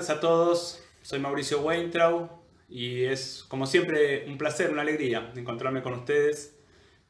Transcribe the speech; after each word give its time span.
tardes 0.00 0.16
a 0.16 0.20
todos. 0.20 0.82
Soy 1.02 1.18
Mauricio 1.18 1.60
Weintraub 1.60 2.30
y 2.70 3.04
es 3.04 3.44
como 3.48 3.66
siempre 3.66 4.24
un 4.28 4.38
placer, 4.38 4.70
una 4.70 4.80
alegría 4.80 5.30
encontrarme 5.36 5.82
con 5.82 5.92
ustedes. 5.92 6.58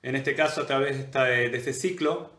En 0.02 0.16
este 0.16 0.34
caso 0.34 0.62
a 0.62 0.66
través 0.66 1.12
de, 1.12 1.56
este 1.56 1.72
ciclo 1.72 2.32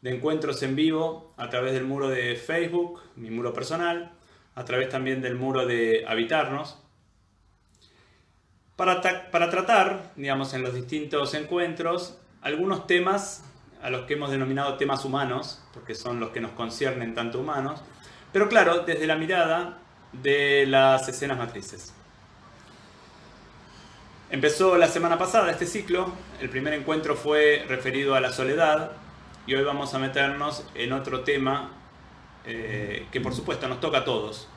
de 0.00 0.14
encuentros 0.14 0.62
en 0.62 0.76
vivo, 0.76 1.34
a 1.36 1.50
través 1.50 1.74
del 1.74 1.84
muro 1.84 2.08
de 2.08 2.36
Facebook, 2.36 3.02
mi 3.16 3.30
muro 3.30 3.52
personal, 3.52 4.12
a 4.54 4.64
través 4.64 4.88
también 4.88 5.20
del 5.20 5.34
muro 5.34 5.66
de 5.66 6.06
Habitarnos, 6.08 6.78
para, 8.76 9.30
para 9.30 9.50
tratar, 9.50 10.12
digamos, 10.16 10.54
en 10.54 10.62
los 10.62 10.72
distintos 10.72 11.34
encuentros, 11.34 12.18
algunos 12.40 12.86
temas 12.86 13.44
a 13.82 13.90
los 13.90 14.06
que 14.06 14.14
hemos 14.14 14.30
denominado 14.30 14.78
temas 14.78 15.04
humanos, 15.04 15.62
porque 15.74 15.94
son 15.94 16.18
los 16.18 16.30
que 16.30 16.40
nos 16.40 16.52
conciernen 16.52 17.14
tanto 17.14 17.40
humanos, 17.40 17.82
pero 18.32 18.48
claro, 18.48 18.84
desde 18.86 19.06
la 19.06 19.16
mirada 19.16 19.81
de 20.12 20.66
las 20.66 21.08
escenas 21.08 21.38
matrices. 21.38 21.92
Empezó 24.30 24.78
la 24.78 24.88
semana 24.88 25.18
pasada 25.18 25.50
este 25.50 25.66
ciclo, 25.66 26.10
el 26.40 26.48
primer 26.48 26.72
encuentro 26.72 27.16
fue 27.16 27.64
referido 27.68 28.14
a 28.14 28.20
la 28.20 28.32
soledad 28.32 28.92
y 29.46 29.54
hoy 29.54 29.62
vamos 29.62 29.92
a 29.92 29.98
meternos 29.98 30.64
en 30.74 30.92
otro 30.92 31.20
tema 31.20 31.70
eh, 32.46 33.06
que 33.12 33.20
por 33.20 33.34
supuesto 33.34 33.68
nos 33.68 33.80
toca 33.80 33.98
a 33.98 34.04
todos, 34.04 34.48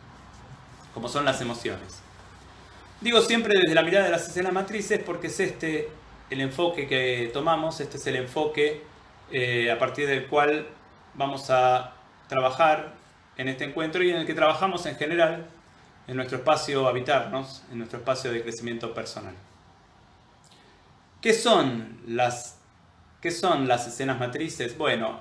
como 0.94 1.10
son 1.10 1.26
las 1.26 1.42
emociones. 1.42 2.00
Digo 3.02 3.22
siempre 3.22 3.60
desde 3.60 3.76
la 3.76 3.84
mirada 3.84 4.06
de 4.06 4.12
las 4.12 4.30
escenas 4.30 4.54
matrices 4.54 5.02
porque 5.06 5.28
es 5.28 5.40
este 5.40 5.90
el 6.30 6.42
enfoque 6.42 6.88
que 6.88 7.30
tomamos, 7.34 7.80
este 7.82 7.98
es 7.98 8.08
el 8.08 8.16
enfoque 8.16 8.82
eh, 9.32 9.70
a 9.72 9.78
partir 9.78 10.08
del 10.08 10.28
cual 10.28 10.68
vamos 11.16 11.50
a 11.50 11.94
trabajar 12.28 12.95
en 13.38 13.48
este 13.48 13.66
encuentro 13.66 14.04
y 14.04 14.10
en 14.10 14.18
el 14.18 14.26
que 14.26 14.34
trabajamos 14.34 14.86
en 14.86 14.96
general 14.96 15.46
en 16.08 16.16
nuestro 16.16 16.38
espacio 16.38 16.88
habitarnos, 16.88 17.64
en 17.72 17.80
nuestro 17.80 18.00
espacio 18.00 18.32
de 18.32 18.44
crecimiento 18.44 18.94
personal. 18.94 19.34
¿Qué 21.22 21.34
son 21.34 22.02
las, 22.08 22.60
qué 23.22 23.32
son 23.32 23.68
las 23.68 23.88
escenas 23.88 24.20
matrices? 24.20 24.78
Bueno, 24.78 25.20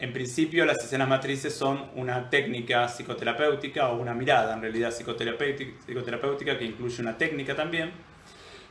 en 0.00 0.12
principio 0.12 0.64
las 0.64 0.78
escenas 0.78 1.08
matrices 1.08 1.54
son 1.54 1.90
una 1.94 2.28
técnica 2.28 2.88
psicoterapéutica 2.88 3.88
o 3.90 4.00
una 4.00 4.14
mirada 4.14 4.54
en 4.54 4.60
realidad 4.60 4.90
psicoterapéutica, 4.90 5.84
psicoterapéutica 5.86 6.58
que 6.58 6.64
incluye 6.64 7.00
una 7.02 7.16
técnica 7.16 7.54
también, 7.54 7.92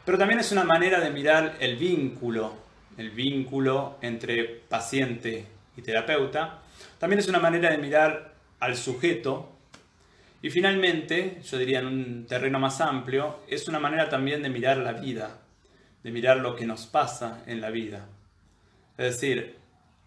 pero 0.05 0.17
también 0.17 0.39
es 0.39 0.51
una 0.51 0.63
manera 0.63 0.99
de 0.99 1.09
mirar 1.09 1.55
el 1.59 1.75
vínculo, 1.77 2.53
el 2.97 3.11
vínculo 3.11 3.97
entre 4.01 4.45
paciente 4.45 5.45
y 5.75 5.81
terapeuta. 5.81 6.59
También 6.97 7.19
es 7.19 7.27
una 7.27 7.39
manera 7.39 7.69
de 7.69 7.77
mirar 7.77 8.36
al 8.59 8.75
sujeto. 8.75 9.51
Y 10.41 10.49
finalmente, 10.49 11.41
yo 11.43 11.57
diría 11.57 11.79
en 11.79 11.87
un 11.87 12.25
terreno 12.27 12.59
más 12.59 12.81
amplio, 12.81 13.39
es 13.47 13.67
una 13.67 13.79
manera 13.79 14.09
también 14.09 14.43
de 14.43 14.49
mirar 14.49 14.77
la 14.77 14.93
vida, 14.93 15.39
de 16.03 16.11
mirar 16.11 16.37
lo 16.37 16.55
que 16.55 16.65
nos 16.65 16.85
pasa 16.85 17.43
en 17.47 17.61
la 17.61 17.69
vida. 17.69 18.07
Es 18.97 19.15
decir, 19.15 19.57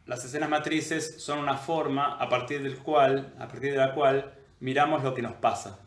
las 0.07 0.25
escenas 0.25 0.49
matrices 0.49 1.23
son 1.23 1.39
una 1.39 1.57
forma 1.57 2.17
a 2.17 2.29
partir 2.29 2.63
del 2.63 2.79
cual, 2.79 3.33
a 3.39 3.49
partir 3.49 3.73
de 3.73 3.79
la 3.79 3.95
cual 3.95 4.33
miramos 4.61 5.03
lo 5.03 5.15
que 5.15 5.23
nos 5.23 5.35
pasa. 5.35 5.79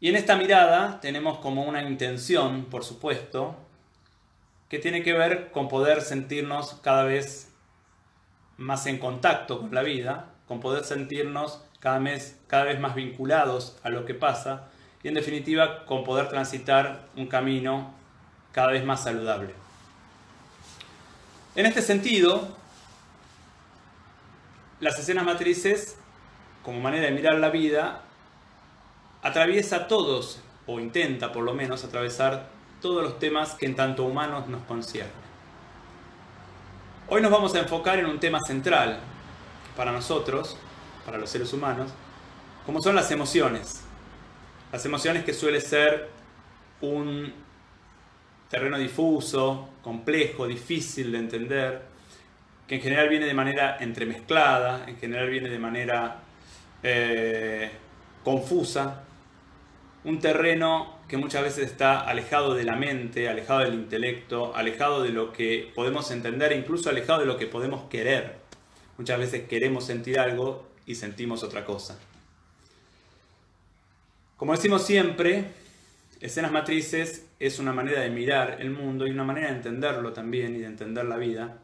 Y 0.00 0.08
en 0.08 0.16
esta 0.16 0.36
mirada 0.36 1.00
tenemos 1.00 1.38
como 1.38 1.64
una 1.64 1.82
intención, 1.82 2.66
por 2.66 2.84
supuesto, 2.84 3.56
que 4.68 4.78
tiene 4.78 5.02
que 5.02 5.12
ver 5.12 5.50
con 5.50 5.68
poder 5.68 6.02
sentirnos 6.02 6.74
cada 6.82 7.02
vez 7.02 7.47
más 8.58 8.86
en 8.86 8.98
contacto 8.98 9.60
con 9.60 9.74
la 9.74 9.82
vida, 9.82 10.26
con 10.46 10.60
poder 10.60 10.84
sentirnos 10.84 11.62
cada 11.80 11.98
vez, 12.00 12.38
cada 12.46 12.64
vez 12.64 12.78
más 12.78 12.94
vinculados 12.94 13.78
a 13.82 13.88
lo 13.88 14.04
que 14.04 14.14
pasa 14.14 14.68
y 15.02 15.08
en 15.08 15.14
definitiva 15.14 15.86
con 15.86 16.04
poder 16.04 16.28
transitar 16.28 17.06
un 17.16 17.26
camino 17.26 17.94
cada 18.52 18.72
vez 18.72 18.84
más 18.84 19.04
saludable. 19.04 19.54
En 21.54 21.66
este 21.66 21.82
sentido, 21.82 22.56
las 24.80 24.98
escenas 24.98 25.24
matrices, 25.24 25.96
como 26.62 26.80
manera 26.80 27.06
de 27.06 27.12
mirar 27.12 27.34
la 27.34 27.50
vida, 27.50 28.02
atraviesa 29.22 29.88
todos, 29.88 30.40
o 30.66 30.80
intenta 30.80 31.32
por 31.32 31.44
lo 31.44 31.54
menos 31.54 31.84
atravesar 31.84 32.48
todos 32.80 33.02
los 33.02 33.18
temas 33.18 33.54
que 33.54 33.66
en 33.66 33.74
tanto 33.74 34.04
humanos 34.04 34.48
nos 34.48 34.62
conciernen. 34.64 35.27
Hoy 37.10 37.22
nos 37.22 37.30
vamos 37.30 37.54
a 37.54 37.60
enfocar 37.60 37.98
en 37.98 38.04
un 38.04 38.20
tema 38.20 38.38
central 38.38 39.00
para 39.74 39.92
nosotros, 39.92 40.58
para 41.06 41.16
los 41.16 41.30
seres 41.30 41.50
humanos, 41.54 41.90
como 42.66 42.82
son 42.82 42.94
las 42.94 43.10
emociones. 43.10 43.82
Las 44.70 44.84
emociones 44.84 45.24
que 45.24 45.32
suele 45.32 45.62
ser 45.62 46.10
un 46.82 47.32
terreno 48.50 48.76
difuso, 48.76 49.70
complejo, 49.80 50.46
difícil 50.46 51.10
de 51.10 51.18
entender, 51.18 51.82
que 52.66 52.74
en 52.74 52.82
general 52.82 53.08
viene 53.08 53.24
de 53.24 53.32
manera 53.32 53.78
entremezclada, 53.80 54.84
en 54.86 54.98
general 54.98 55.30
viene 55.30 55.48
de 55.48 55.58
manera 55.58 56.20
eh, 56.82 57.70
confusa, 58.22 59.04
un 60.08 60.20
terreno 60.20 60.98
que 61.08 61.16
muchas 61.16 61.42
veces 61.42 61.70
está 61.70 62.00
alejado 62.00 62.54
de 62.54 62.64
la 62.64 62.76
mente, 62.76 63.28
alejado 63.28 63.60
del 63.60 63.74
intelecto, 63.74 64.54
alejado 64.54 65.02
de 65.02 65.10
lo 65.10 65.32
que 65.32 65.70
podemos 65.74 66.10
entender, 66.10 66.52
incluso 66.52 66.90
alejado 66.90 67.20
de 67.20 67.26
lo 67.26 67.36
que 67.36 67.46
podemos 67.46 67.88
querer. 67.88 68.36
Muchas 68.96 69.18
veces 69.18 69.48
queremos 69.48 69.84
sentir 69.84 70.18
algo 70.18 70.66
y 70.86 70.94
sentimos 70.94 71.42
otra 71.42 71.64
cosa. 71.64 71.98
Como 74.36 74.52
decimos 74.52 74.84
siempre, 74.84 75.44
escenas 76.20 76.52
matrices 76.52 77.26
es 77.38 77.58
una 77.58 77.72
manera 77.72 78.00
de 78.00 78.10
mirar 78.10 78.58
el 78.60 78.70
mundo 78.70 79.06
y 79.06 79.10
una 79.10 79.24
manera 79.24 79.48
de 79.48 79.56
entenderlo 79.56 80.12
también 80.12 80.54
y 80.56 80.58
de 80.58 80.66
entender 80.66 81.04
la 81.04 81.16
vida 81.16 81.58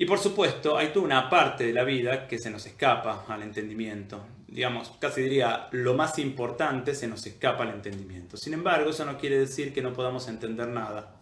y 0.00 0.06
por 0.06 0.20
supuesto, 0.20 0.78
hay 0.78 0.88
toda 0.88 1.04
una 1.04 1.28
parte 1.28 1.66
de 1.66 1.72
la 1.72 1.82
vida 1.82 2.28
que 2.28 2.38
se 2.38 2.50
nos 2.50 2.64
escapa 2.66 3.24
al 3.28 3.42
entendimiento. 3.42 4.24
Digamos, 4.48 4.92
casi 4.98 5.22
diría, 5.22 5.68
lo 5.72 5.94
más 5.94 6.18
importante 6.18 6.94
se 6.94 7.06
nos 7.06 7.26
escapa 7.26 7.64
al 7.64 7.70
entendimiento. 7.70 8.36
Sin 8.36 8.54
embargo, 8.54 8.90
eso 8.90 9.04
no 9.04 9.18
quiere 9.18 9.38
decir 9.38 9.74
que 9.74 9.82
no 9.82 9.92
podamos 9.92 10.26
entender 10.28 10.68
nada. 10.68 11.14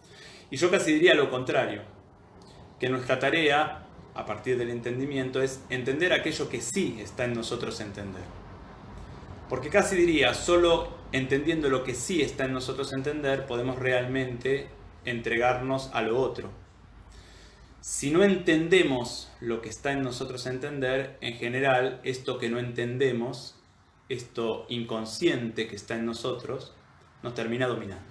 Y 0.49 0.57
yo 0.57 0.71
casi 0.71 0.93
diría 0.93 1.13
lo 1.13 1.29
contrario, 1.29 1.81
que 2.79 2.89
nuestra 2.89 3.19
tarea, 3.19 3.85
a 4.15 4.25
partir 4.25 4.57
del 4.57 4.69
entendimiento, 4.69 5.41
es 5.41 5.59
entender 5.69 6.13
aquello 6.13 6.47
que 6.47 6.61
sí 6.61 6.97
está 7.01 7.25
en 7.25 7.33
nosotros 7.33 7.81
entender. 7.81 8.23
Porque 9.49 9.69
casi 9.69 9.97
diría, 9.97 10.33
solo 10.33 10.95
entendiendo 11.11 11.69
lo 11.69 11.83
que 11.83 11.95
sí 11.95 12.21
está 12.21 12.45
en 12.45 12.53
nosotros 12.53 12.93
entender, 12.93 13.45
podemos 13.45 13.77
realmente 13.77 14.69
entregarnos 15.03 15.89
a 15.93 16.01
lo 16.01 16.19
otro 16.19 16.49
si 17.87 18.11
no 18.11 18.21
entendemos 18.21 19.31
lo 19.39 19.61
que 19.61 19.69
está 19.69 19.93
en 19.93 20.01
nosotros 20.01 20.45
entender, 20.45 21.17
en 21.21 21.35
general, 21.35 22.01
esto 22.03 22.37
que 22.37 22.49
no 22.49 22.59
entendemos, 22.59 23.55
esto 24.09 24.65
inconsciente 24.67 25.69
que 25.69 25.77
está 25.77 25.95
en 25.95 26.05
nosotros, 26.05 26.73
nos 27.23 27.33
termina 27.33 27.65
dominando. 27.65 28.03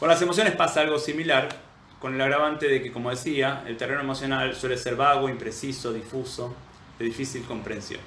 Con 0.00 0.08
las 0.08 0.20
emociones 0.22 0.56
pasa 0.56 0.80
algo 0.80 0.98
similar, 0.98 1.50
con 2.00 2.16
el 2.16 2.20
agravante 2.20 2.66
de 2.66 2.82
que, 2.82 2.90
como 2.90 3.10
decía, 3.10 3.62
el 3.68 3.76
terreno 3.76 4.00
emocional 4.00 4.56
suele 4.56 4.76
ser 4.76 4.96
vago, 4.96 5.28
impreciso, 5.28 5.92
difuso, 5.92 6.52
de 6.98 7.04
difícil 7.04 7.44
comprensión. 7.44 8.00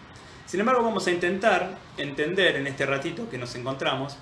Sin 0.45 0.59
embargo, 0.59 0.83
vamos 0.83 1.07
a 1.07 1.11
intentar 1.11 1.77
entender 1.95 2.57
en 2.57 2.67
este 2.67 2.85
ratito 2.85 3.29
que 3.29 3.37
nos 3.37 3.55
encontramos 3.55 4.17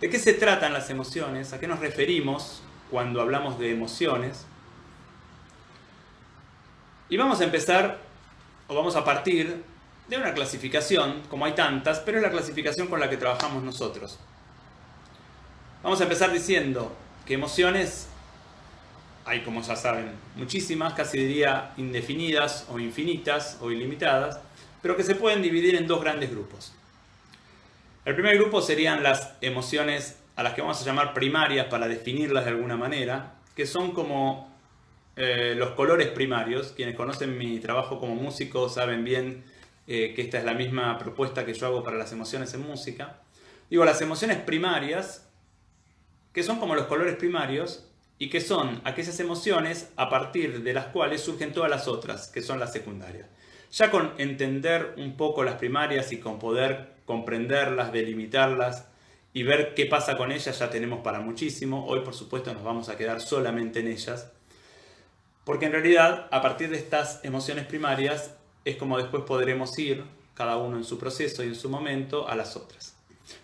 de 0.00 0.08
qué 0.08 0.20
se 0.20 0.34
tratan 0.34 0.72
las 0.72 0.88
emociones, 0.88 1.52
a 1.52 1.58
qué 1.58 1.66
nos 1.66 1.80
referimos 1.80 2.62
cuando 2.92 3.20
hablamos 3.20 3.58
de 3.58 3.72
emociones, 3.72 4.46
y 7.12 7.16
vamos 7.18 7.42
a 7.42 7.44
empezar, 7.44 7.98
o 8.68 8.74
vamos 8.74 8.96
a 8.96 9.04
partir 9.04 9.62
de 10.08 10.16
una 10.16 10.32
clasificación, 10.32 11.20
como 11.28 11.44
hay 11.44 11.52
tantas, 11.52 12.00
pero 12.00 12.16
es 12.16 12.22
la 12.22 12.30
clasificación 12.30 12.86
con 12.86 13.00
la 13.00 13.10
que 13.10 13.18
trabajamos 13.18 13.62
nosotros. 13.62 14.18
Vamos 15.82 16.00
a 16.00 16.04
empezar 16.04 16.32
diciendo 16.32 16.90
que 17.26 17.34
emociones 17.34 18.08
hay, 19.26 19.42
como 19.42 19.60
ya 19.60 19.76
saben, 19.76 20.10
muchísimas, 20.36 20.94
casi 20.94 21.18
diría 21.18 21.74
indefinidas 21.76 22.66
o 22.70 22.78
infinitas 22.78 23.58
o 23.60 23.70
ilimitadas, 23.70 24.40
pero 24.80 24.96
que 24.96 25.02
se 25.02 25.14
pueden 25.14 25.42
dividir 25.42 25.74
en 25.74 25.86
dos 25.86 26.00
grandes 26.00 26.30
grupos. 26.30 26.72
El 28.06 28.14
primer 28.14 28.38
grupo 28.38 28.62
serían 28.62 29.02
las 29.02 29.32
emociones 29.42 30.16
a 30.34 30.42
las 30.42 30.54
que 30.54 30.62
vamos 30.62 30.80
a 30.80 30.84
llamar 30.86 31.12
primarias 31.12 31.66
para 31.66 31.88
definirlas 31.88 32.46
de 32.46 32.52
alguna 32.52 32.78
manera, 32.78 33.34
que 33.54 33.66
son 33.66 33.92
como 33.92 34.51
eh, 35.16 35.54
los 35.56 35.70
colores 35.70 36.08
primarios. 36.08 36.72
Quienes 36.74 36.94
conocen 36.94 37.36
mi 37.36 37.58
trabajo 37.60 37.98
como 37.98 38.14
músico 38.14 38.68
saben 38.68 39.04
bien 39.04 39.44
eh, 39.86 40.12
que 40.14 40.22
esta 40.22 40.38
es 40.38 40.44
la 40.44 40.54
misma 40.54 40.98
propuesta 40.98 41.44
que 41.44 41.54
yo 41.54 41.66
hago 41.66 41.82
para 41.82 41.96
las 41.96 42.12
emociones 42.12 42.54
en 42.54 42.62
música. 42.62 43.20
Digo, 43.70 43.84
las 43.84 44.00
emociones 44.00 44.38
primarias, 44.38 45.28
que 46.32 46.42
son 46.42 46.58
como 46.58 46.74
los 46.74 46.86
colores 46.86 47.16
primarios, 47.16 47.88
y 48.22 48.28
que 48.28 48.40
son 48.40 48.80
aquellas 48.84 49.18
emociones 49.18 49.90
a 49.96 50.08
partir 50.08 50.62
de 50.62 50.72
las 50.72 50.86
cuales 50.86 51.22
surgen 51.22 51.52
todas 51.52 51.68
las 51.68 51.88
otras, 51.88 52.28
que 52.28 52.40
son 52.40 52.60
las 52.60 52.72
secundarias. 52.72 53.26
Ya 53.72 53.90
con 53.90 54.12
entender 54.16 54.94
un 54.96 55.16
poco 55.16 55.42
las 55.42 55.56
primarias 55.56 56.12
y 56.12 56.18
con 56.18 56.38
poder 56.38 56.92
comprenderlas, 57.04 57.92
delimitarlas 57.92 58.86
y 59.32 59.42
ver 59.42 59.74
qué 59.74 59.86
pasa 59.86 60.16
con 60.16 60.30
ellas 60.30 60.56
ya 60.56 60.70
tenemos 60.70 61.00
para 61.00 61.18
muchísimo. 61.18 61.84
Hoy 61.86 62.02
por 62.04 62.14
supuesto 62.14 62.54
nos 62.54 62.62
vamos 62.62 62.88
a 62.88 62.96
quedar 62.96 63.20
solamente 63.20 63.80
en 63.80 63.88
ellas. 63.88 64.30
Porque 65.44 65.66
en 65.66 65.72
realidad 65.72 66.28
a 66.30 66.40
partir 66.40 66.70
de 66.70 66.76
estas 66.76 67.20
emociones 67.24 67.66
primarias 67.66 68.34
es 68.64 68.76
como 68.76 68.98
después 68.98 69.24
podremos 69.24 69.78
ir, 69.78 70.04
cada 70.34 70.56
uno 70.56 70.76
en 70.76 70.84
su 70.84 70.98
proceso 70.98 71.42
y 71.44 71.48
en 71.48 71.54
su 71.54 71.68
momento, 71.68 72.28
a 72.28 72.36
las 72.36 72.56
otras. 72.56 72.96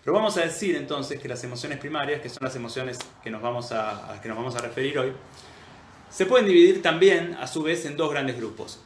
Pero 0.03 0.15
vamos 0.15 0.37
a 0.37 0.41
decir 0.41 0.75
entonces 0.75 1.19
que 1.19 1.27
las 1.27 1.43
emociones 1.43 1.77
primarias, 1.77 2.21
que 2.21 2.29
son 2.29 2.39
las 2.41 2.55
emociones 2.55 2.97
que 3.23 3.29
nos 3.29 3.41
vamos 3.41 3.71
a, 3.71 4.07
a 4.07 4.11
las 4.13 4.21
que 4.21 4.27
nos 4.27 4.37
vamos 4.37 4.55
a 4.55 4.59
referir 4.59 4.97
hoy, 4.97 5.13
se 6.09 6.25
pueden 6.25 6.47
dividir 6.47 6.81
también 6.81 7.35
a 7.39 7.47
su 7.47 7.63
vez 7.63 7.85
en 7.85 7.95
dos 7.95 8.09
grandes 8.11 8.37
grupos. 8.37 8.79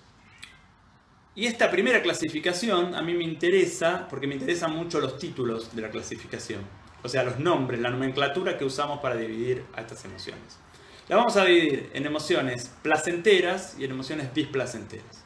Y 1.35 1.47
esta 1.47 1.71
primera 1.71 2.01
clasificación 2.01 2.93
a 2.93 3.01
mí 3.01 3.13
me 3.15 3.23
interesa 3.23 4.07
porque 4.07 4.27
me 4.27 4.35
interesan 4.35 4.75
mucho 4.75 4.99
los 4.99 5.17
títulos 5.17 5.75
de 5.75 5.81
la 5.81 5.89
clasificación, 5.89 6.61
o 7.01 7.09
sea, 7.09 7.23
los 7.23 7.39
nombres, 7.39 7.79
la 7.79 7.89
nomenclatura 7.89 8.57
que 8.57 8.65
usamos 8.65 8.99
para 8.99 9.15
dividir 9.15 9.65
a 9.73 9.81
estas 9.81 10.05
emociones. 10.05 10.59
La 11.09 11.17
vamos 11.17 11.35
a 11.35 11.43
dividir 11.43 11.91
en 11.93 12.05
emociones 12.05 12.71
placenteras 12.81 13.75
y 13.77 13.83
en 13.83 13.91
emociones 13.91 14.33
displacenteras. 14.33 15.23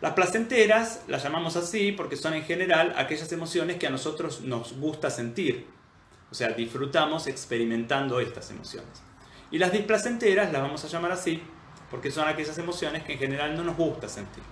Las 0.00 0.14
placenteras 0.14 1.02
las 1.06 1.22
llamamos 1.22 1.54
así 1.54 1.92
porque 1.92 2.16
son 2.16 2.34
en 2.34 2.42
general 2.42 2.92
aquellas 2.96 3.30
emociones 3.30 3.76
que 3.76 3.86
a 3.86 3.90
nosotros 3.90 4.40
nos 4.40 4.72
gusta 4.72 5.10
sentir, 5.10 5.68
o 6.32 6.34
sea, 6.34 6.48
disfrutamos 6.48 7.28
experimentando 7.28 8.18
estas 8.18 8.50
emociones. 8.50 9.02
Y 9.52 9.58
las 9.58 9.70
displacenteras 9.70 10.52
las 10.52 10.62
vamos 10.62 10.84
a 10.84 10.88
llamar 10.88 11.12
así 11.12 11.40
porque 11.88 12.10
son 12.10 12.26
aquellas 12.26 12.58
emociones 12.58 13.04
que 13.04 13.12
en 13.12 13.18
general 13.20 13.56
no 13.56 13.62
nos 13.62 13.76
gusta 13.76 14.08
sentir. 14.08 14.42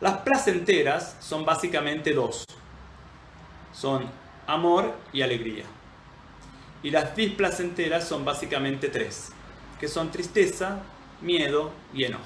Las 0.00 0.18
placenteras 0.18 1.16
son 1.18 1.44
básicamente 1.44 2.12
dos. 2.12 2.44
Son 3.72 4.06
amor 4.46 4.94
y 5.12 5.22
alegría. 5.22 5.64
Y 6.86 6.90
las 6.90 7.16
displacenteras 7.16 8.06
son 8.06 8.24
básicamente 8.24 8.86
tres, 8.90 9.32
que 9.80 9.88
son 9.88 10.12
tristeza, 10.12 10.82
miedo 11.20 11.72
y 11.92 12.04
enojo. 12.04 12.22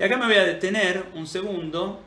Y 0.00 0.02
acá 0.02 0.16
me 0.16 0.26
voy 0.26 0.34
a 0.34 0.42
detener 0.42 1.06
un 1.14 1.28
segundo 1.28 2.02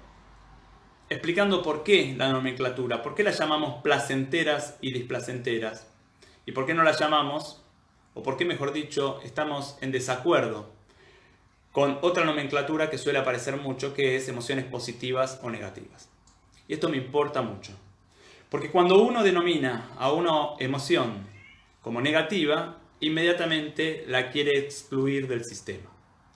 explicando 1.08 1.64
por 1.64 1.86
qué 1.86 2.14
la 2.18 2.34
nomenclatura, 2.34 3.02
por 3.02 3.16
qué 3.16 3.24
las 3.24 3.40
llamamos 3.40 3.82
placenteras 3.82 4.76
y 4.82 4.92
displacenteras. 4.92 5.88
¿Y 6.46 6.52
por 6.52 6.66
qué 6.66 6.74
no 6.74 6.84
las 6.84 7.00
llamamos, 7.00 7.64
o 8.14 8.22
por 8.22 8.36
qué 8.36 8.44
mejor 8.44 8.74
dicho, 8.74 9.22
estamos 9.24 9.78
en 9.80 9.94
desacuerdo 9.94 10.70
con 11.72 11.98
otra 12.02 12.26
nomenclatura 12.26 12.90
que 12.90 12.98
suele 12.98 13.20
aparecer 13.20 13.56
mucho, 13.56 13.94
que 13.94 14.18
es 14.18 14.28
emociones 14.28 14.66
positivas 14.66 15.40
o 15.42 15.50
negativas? 15.50 16.10
Y 16.68 16.74
esto 16.74 16.90
me 16.90 16.98
importa 16.98 17.42
mucho. 17.42 17.72
Porque 18.50 18.72
cuando 18.72 19.02
uno 19.02 19.24
denomina 19.24 19.90
a 19.98 20.12
una 20.12 20.56
emoción 20.60 21.28
como 21.82 22.02
negativa, 22.02 22.80
inmediatamente 23.00 24.06
la 24.08 24.32
quiere 24.32 24.58
excluir 24.58 25.28
del 25.28 25.44
sistema. 25.44 25.90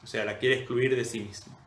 O 0.04 0.08
sea, 0.08 0.26
la 0.26 0.38
quiere 0.38 0.56
excluir 0.56 0.96
de 0.96 1.06
sí 1.06 1.20
mismo. 1.20 1.58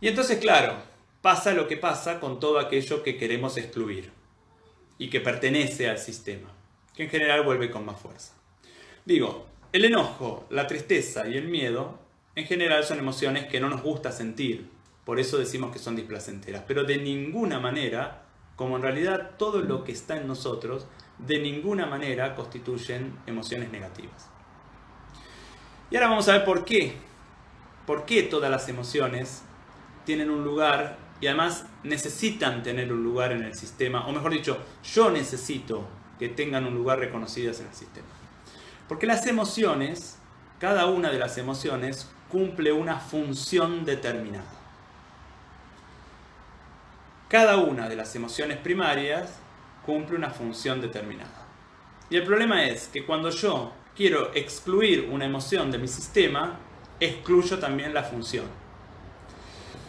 Y 0.00 0.08
entonces, 0.08 0.38
claro, 0.38 0.76
pasa 1.20 1.52
lo 1.52 1.68
que 1.68 1.76
pasa 1.76 2.18
con 2.18 2.40
todo 2.40 2.58
aquello 2.58 3.02
que 3.02 3.16
queremos 3.16 3.56
excluir 3.56 4.10
y 4.98 5.08
que 5.08 5.20
pertenece 5.20 5.88
al 5.88 5.98
sistema, 5.98 6.50
que 6.94 7.04
en 7.04 7.10
general 7.10 7.44
vuelve 7.44 7.70
con 7.70 7.84
más 7.84 8.00
fuerza. 8.00 8.34
Digo, 9.04 9.46
el 9.72 9.84
enojo, 9.84 10.46
la 10.50 10.66
tristeza 10.66 11.26
y 11.28 11.36
el 11.36 11.48
miedo 11.48 11.98
en 12.34 12.46
general 12.46 12.84
son 12.84 12.98
emociones 12.98 13.46
que 13.46 13.60
no 13.60 13.68
nos 13.68 13.82
gusta 13.82 14.10
sentir, 14.10 14.68
por 15.04 15.18
eso 15.18 15.38
decimos 15.38 15.72
que 15.72 15.78
son 15.78 15.96
displacenteras, 15.96 16.62
pero 16.66 16.84
de 16.84 16.98
ninguna 16.98 17.58
manera, 17.58 18.22
como 18.56 18.76
en 18.76 18.82
realidad 18.82 19.32
todo 19.36 19.60
lo 19.60 19.84
que 19.84 19.92
está 19.92 20.16
en 20.16 20.26
nosotros, 20.26 20.86
de 21.18 21.38
ninguna 21.38 21.86
manera 21.86 22.34
constituyen 22.34 23.18
emociones 23.26 23.70
negativas. 23.70 24.28
Y 25.90 25.96
ahora 25.96 26.08
vamos 26.08 26.28
a 26.28 26.32
ver 26.32 26.44
por 26.44 26.64
qué. 26.64 26.94
¿Por 27.86 28.04
qué 28.04 28.22
todas 28.22 28.50
las 28.50 28.68
emociones 28.68 29.42
tienen 30.04 30.30
un 30.30 30.44
lugar 30.44 30.96
y 31.22 31.28
además 31.28 31.66
necesitan 31.84 32.64
tener 32.64 32.92
un 32.92 33.04
lugar 33.04 33.30
en 33.30 33.42
el 33.42 33.54
sistema, 33.54 34.06
o 34.08 34.12
mejor 34.12 34.32
dicho, 34.32 34.58
yo 34.82 35.08
necesito 35.10 35.86
que 36.18 36.28
tengan 36.28 36.66
un 36.66 36.74
lugar 36.74 36.98
reconocidas 36.98 37.60
en 37.60 37.68
el 37.68 37.74
sistema. 37.74 38.08
Porque 38.88 39.06
las 39.06 39.24
emociones, 39.28 40.18
cada 40.58 40.86
una 40.86 41.10
de 41.10 41.20
las 41.20 41.38
emociones, 41.38 42.10
cumple 42.28 42.72
una 42.72 42.98
función 42.98 43.84
determinada. 43.84 44.61
Cada 47.32 47.56
una 47.56 47.88
de 47.88 47.96
las 47.96 48.14
emociones 48.14 48.58
primarias 48.58 49.38
cumple 49.86 50.16
una 50.18 50.28
función 50.28 50.82
determinada. 50.82 51.46
Y 52.10 52.16
el 52.16 52.24
problema 52.24 52.66
es 52.66 52.88
que 52.88 53.06
cuando 53.06 53.30
yo 53.30 53.72
quiero 53.96 54.34
excluir 54.34 55.08
una 55.10 55.24
emoción 55.24 55.70
de 55.70 55.78
mi 55.78 55.88
sistema, 55.88 56.60
excluyo 57.00 57.58
también 57.58 57.94
la 57.94 58.02
función. 58.02 58.44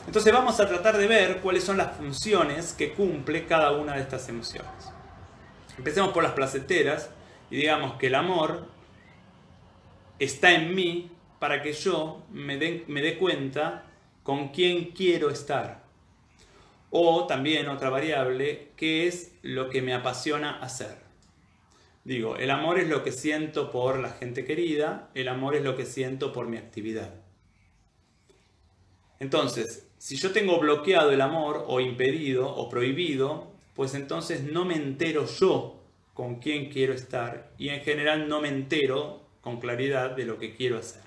Entonces 0.07 0.31
vamos 0.31 0.57
a 0.61 0.69
tratar 0.69 0.95
de 0.95 1.05
ver 1.05 1.41
cuáles 1.41 1.65
son 1.65 1.75
las 1.75 1.97
funciones 1.97 2.71
que 2.71 2.93
cumple 2.93 3.45
cada 3.45 3.73
una 3.73 3.95
de 3.95 4.03
estas 4.03 4.29
emociones. 4.29 4.71
Empecemos 5.77 6.13
por 6.13 6.23
las 6.23 6.31
placenteras 6.31 7.09
y 7.51 7.57
digamos 7.57 7.95
que 7.95 8.07
el 8.07 8.15
amor 8.15 8.67
está 10.17 10.53
en 10.53 10.73
mí 10.73 11.11
para 11.39 11.61
que 11.61 11.73
yo 11.73 12.23
me 12.31 12.55
dé, 12.55 12.85
me 12.87 13.01
dé 13.01 13.17
cuenta 13.17 13.83
con 14.23 14.47
quién 14.47 14.91
quiero 14.91 15.29
estar. 15.29 15.82
O 16.95 17.25
también 17.25 17.69
otra 17.69 17.89
variable, 17.89 18.69
que 18.77 19.07
es 19.07 19.31
lo 19.41 19.71
que 19.71 19.81
me 19.81 19.95
apasiona 19.95 20.59
hacer. 20.59 20.95
Digo, 22.03 22.35
el 22.35 22.51
amor 22.51 22.77
es 22.77 22.87
lo 22.87 23.03
que 23.03 23.11
siento 23.11 23.71
por 23.71 23.97
la 23.97 24.11
gente 24.11 24.45
querida, 24.45 25.09
el 25.15 25.27
amor 25.27 25.55
es 25.55 25.63
lo 25.63 25.75
que 25.75 25.87
siento 25.87 26.31
por 26.31 26.47
mi 26.47 26.57
actividad. 26.57 27.15
Entonces, 29.19 29.89
si 29.97 30.17
yo 30.17 30.31
tengo 30.31 30.59
bloqueado 30.59 31.09
el 31.09 31.21
amor 31.21 31.65
o 31.67 31.79
impedido 31.79 32.47
o 32.47 32.69
prohibido, 32.69 33.51
pues 33.73 33.95
entonces 33.95 34.43
no 34.43 34.63
me 34.63 34.75
entero 34.75 35.25
yo 35.25 35.81
con 36.13 36.35
quién 36.35 36.69
quiero 36.69 36.93
estar 36.93 37.53
y 37.57 37.69
en 37.69 37.81
general 37.81 38.29
no 38.29 38.39
me 38.39 38.49
entero 38.49 39.25
con 39.41 39.59
claridad 39.59 40.11
de 40.11 40.25
lo 40.25 40.37
que 40.37 40.53
quiero 40.55 40.77
hacer. 40.77 41.01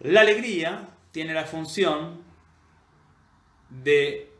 La 0.00 0.22
alegría 0.22 0.88
tiene 1.12 1.34
la 1.34 1.44
función 1.44 2.19
de 3.82 4.30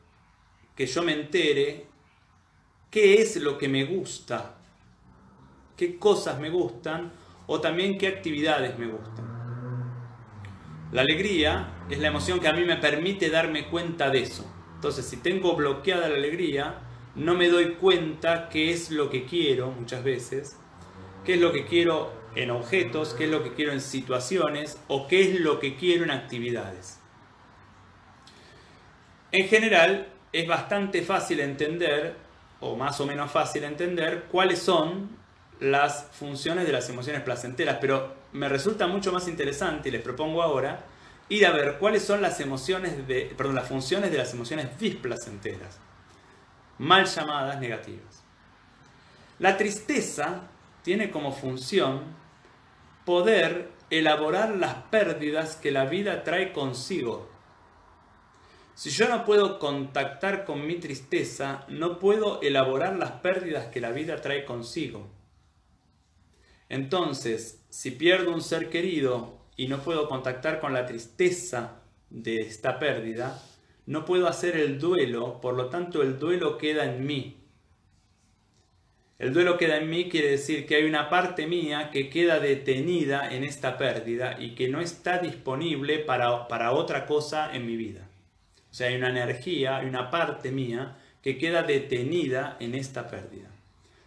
que 0.76 0.86
yo 0.86 1.02
me 1.02 1.12
entere 1.12 1.86
qué 2.90 3.20
es 3.20 3.36
lo 3.36 3.58
que 3.58 3.68
me 3.68 3.84
gusta, 3.84 4.56
qué 5.76 5.98
cosas 5.98 6.40
me 6.40 6.50
gustan 6.50 7.12
o 7.46 7.60
también 7.60 7.98
qué 7.98 8.08
actividades 8.08 8.78
me 8.78 8.86
gustan. 8.86 9.30
La 10.92 11.02
alegría 11.02 11.84
es 11.88 11.98
la 11.98 12.08
emoción 12.08 12.40
que 12.40 12.48
a 12.48 12.52
mí 12.52 12.64
me 12.64 12.76
permite 12.76 13.30
darme 13.30 13.68
cuenta 13.68 14.10
de 14.10 14.22
eso. 14.22 14.44
Entonces, 14.74 15.06
si 15.06 15.18
tengo 15.18 15.54
bloqueada 15.54 16.08
la 16.08 16.16
alegría, 16.16 16.80
no 17.14 17.34
me 17.34 17.48
doy 17.48 17.74
cuenta 17.74 18.48
qué 18.48 18.70
es 18.70 18.90
lo 18.90 19.10
que 19.10 19.24
quiero 19.24 19.70
muchas 19.70 20.02
veces, 20.02 20.56
qué 21.24 21.34
es 21.34 21.40
lo 21.40 21.52
que 21.52 21.66
quiero 21.66 22.12
en 22.34 22.50
objetos, 22.50 23.14
qué 23.14 23.24
es 23.24 23.30
lo 23.30 23.42
que 23.42 23.52
quiero 23.52 23.72
en 23.72 23.80
situaciones 23.80 24.80
o 24.88 25.06
qué 25.06 25.22
es 25.22 25.40
lo 25.40 25.60
que 25.60 25.76
quiero 25.76 26.04
en 26.04 26.10
actividades. 26.12 26.99
En 29.32 29.48
general, 29.48 30.08
es 30.32 30.46
bastante 30.46 31.02
fácil 31.02 31.40
entender, 31.40 32.14
o 32.60 32.76
más 32.76 33.00
o 33.00 33.06
menos 33.06 33.30
fácil 33.30 33.64
entender, 33.64 34.24
cuáles 34.30 34.60
son 34.60 35.16
las 35.60 36.06
funciones 36.12 36.66
de 36.66 36.72
las 36.72 36.88
emociones 36.88 37.22
placenteras, 37.22 37.78
pero 37.80 38.14
me 38.32 38.48
resulta 38.48 38.86
mucho 38.86 39.12
más 39.12 39.28
interesante 39.28 39.88
y 39.88 39.92
les 39.92 40.02
propongo 40.02 40.42
ahora 40.42 40.84
ir 41.28 41.46
a 41.46 41.52
ver 41.52 41.78
cuáles 41.78 42.04
son 42.04 42.22
las 42.22 42.40
emociones 42.40 43.06
de, 43.06 43.34
las 43.52 43.68
funciones 43.68 44.10
de 44.10 44.18
las 44.18 44.32
emociones 44.34 44.78
displacenteras, 44.78 45.78
mal 46.78 47.06
llamadas 47.06 47.60
negativas. 47.60 48.24
La 49.38 49.56
tristeza 49.56 50.42
tiene 50.82 51.10
como 51.10 51.32
función 51.32 52.02
poder 53.04 53.70
elaborar 53.90 54.56
las 54.56 54.74
pérdidas 54.90 55.56
que 55.56 55.70
la 55.70 55.84
vida 55.84 56.24
trae 56.24 56.52
consigo. 56.52 57.28
Si 58.74 58.90
yo 58.90 59.08
no 59.08 59.24
puedo 59.24 59.58
contactar 59.58 60.44
con 60.44 60.66
mi 60.66 60.76
tristeza, 60.76 61.64
no 61.68 61.98
puedo 61.98 62.40
elaborar 62.40 62.96
las 62.96 63.12
pérdidas 63.12 63.66
que 63.66 63.80
la 63.80 63.90
vida 63.90 64.20
trae 64.20 64.44
consigo. 64.44 65.08
Entonces, 66.68 67.64
si 67.68 67.90
pierdo 67.90 68.32
un 68.32 68.42
ser 68.42 68.70
querido 68.70 69.40
y 69.56 69.68
no 69.68 69.82
puedo 69.82 70.08
contactar 70.08 70.60
con 70.60 70.72
la 70.72 70.86
tristeza 70.86 71.82
de 72.08 72.36
esta 72.36 72.78
pérdida, 72.78 73.42
no 73.86 74.04
puedo 74.04 74.28
hacer 74.28 74.56
el 74.56 74.78
duelo, 74.78 75.40
por 75.40 75.54
lo 75.54 75.68
tanto 75.68 76.02
el 76.02 76.18
duelo 76.18 76.58
queda 76.58 76.84
en 76.84 77.04
mí. 77.04 77.36
El 79.18 79.34
duelo 79.34 79.58
queda 79.58 79.76
en 79.76 79.90
mí 79.90 80.08
quiere 80.08 80.30
decir 80.30 80.64
que 80.64 80.76
hay 80.76 80.84
una 80.84 81.10
parte 81.10 81.46
mía 81.46 81.90
que 81.90 82.08
queda 82.08 82.40
detenida 82.40 83.28
en 83.34 83.44
esta 83.44 83.76
pérdida 83.76 84.36
y 84.40 84.54
que 84.54 84.68
no 84.68 84.80
está 84.80 85.18
disponible 85.18 85.98
para, 85.98 86.48
para 86.48 86.72
otra 86.72 87.04
cosa 87.04 87.54
en 87.54 87.66
mi 87.66 87.76
vida. 87.76 88.09
O 88.70 88.74
sea, 88.74 88.88
hay 88.88 88.96
una 88.96 89.08
energía, 89.08 89.78
hay 89.78 89.86
una 89.86 90.10
parte 90.10 90.52
mía 90.52 90.96
que 91.22 91.38
queda 91.38 91.62
detenida 91.62 92.56
en 92.60 92.74
esta 92.74 93.08
pérdida. 93.08 93.48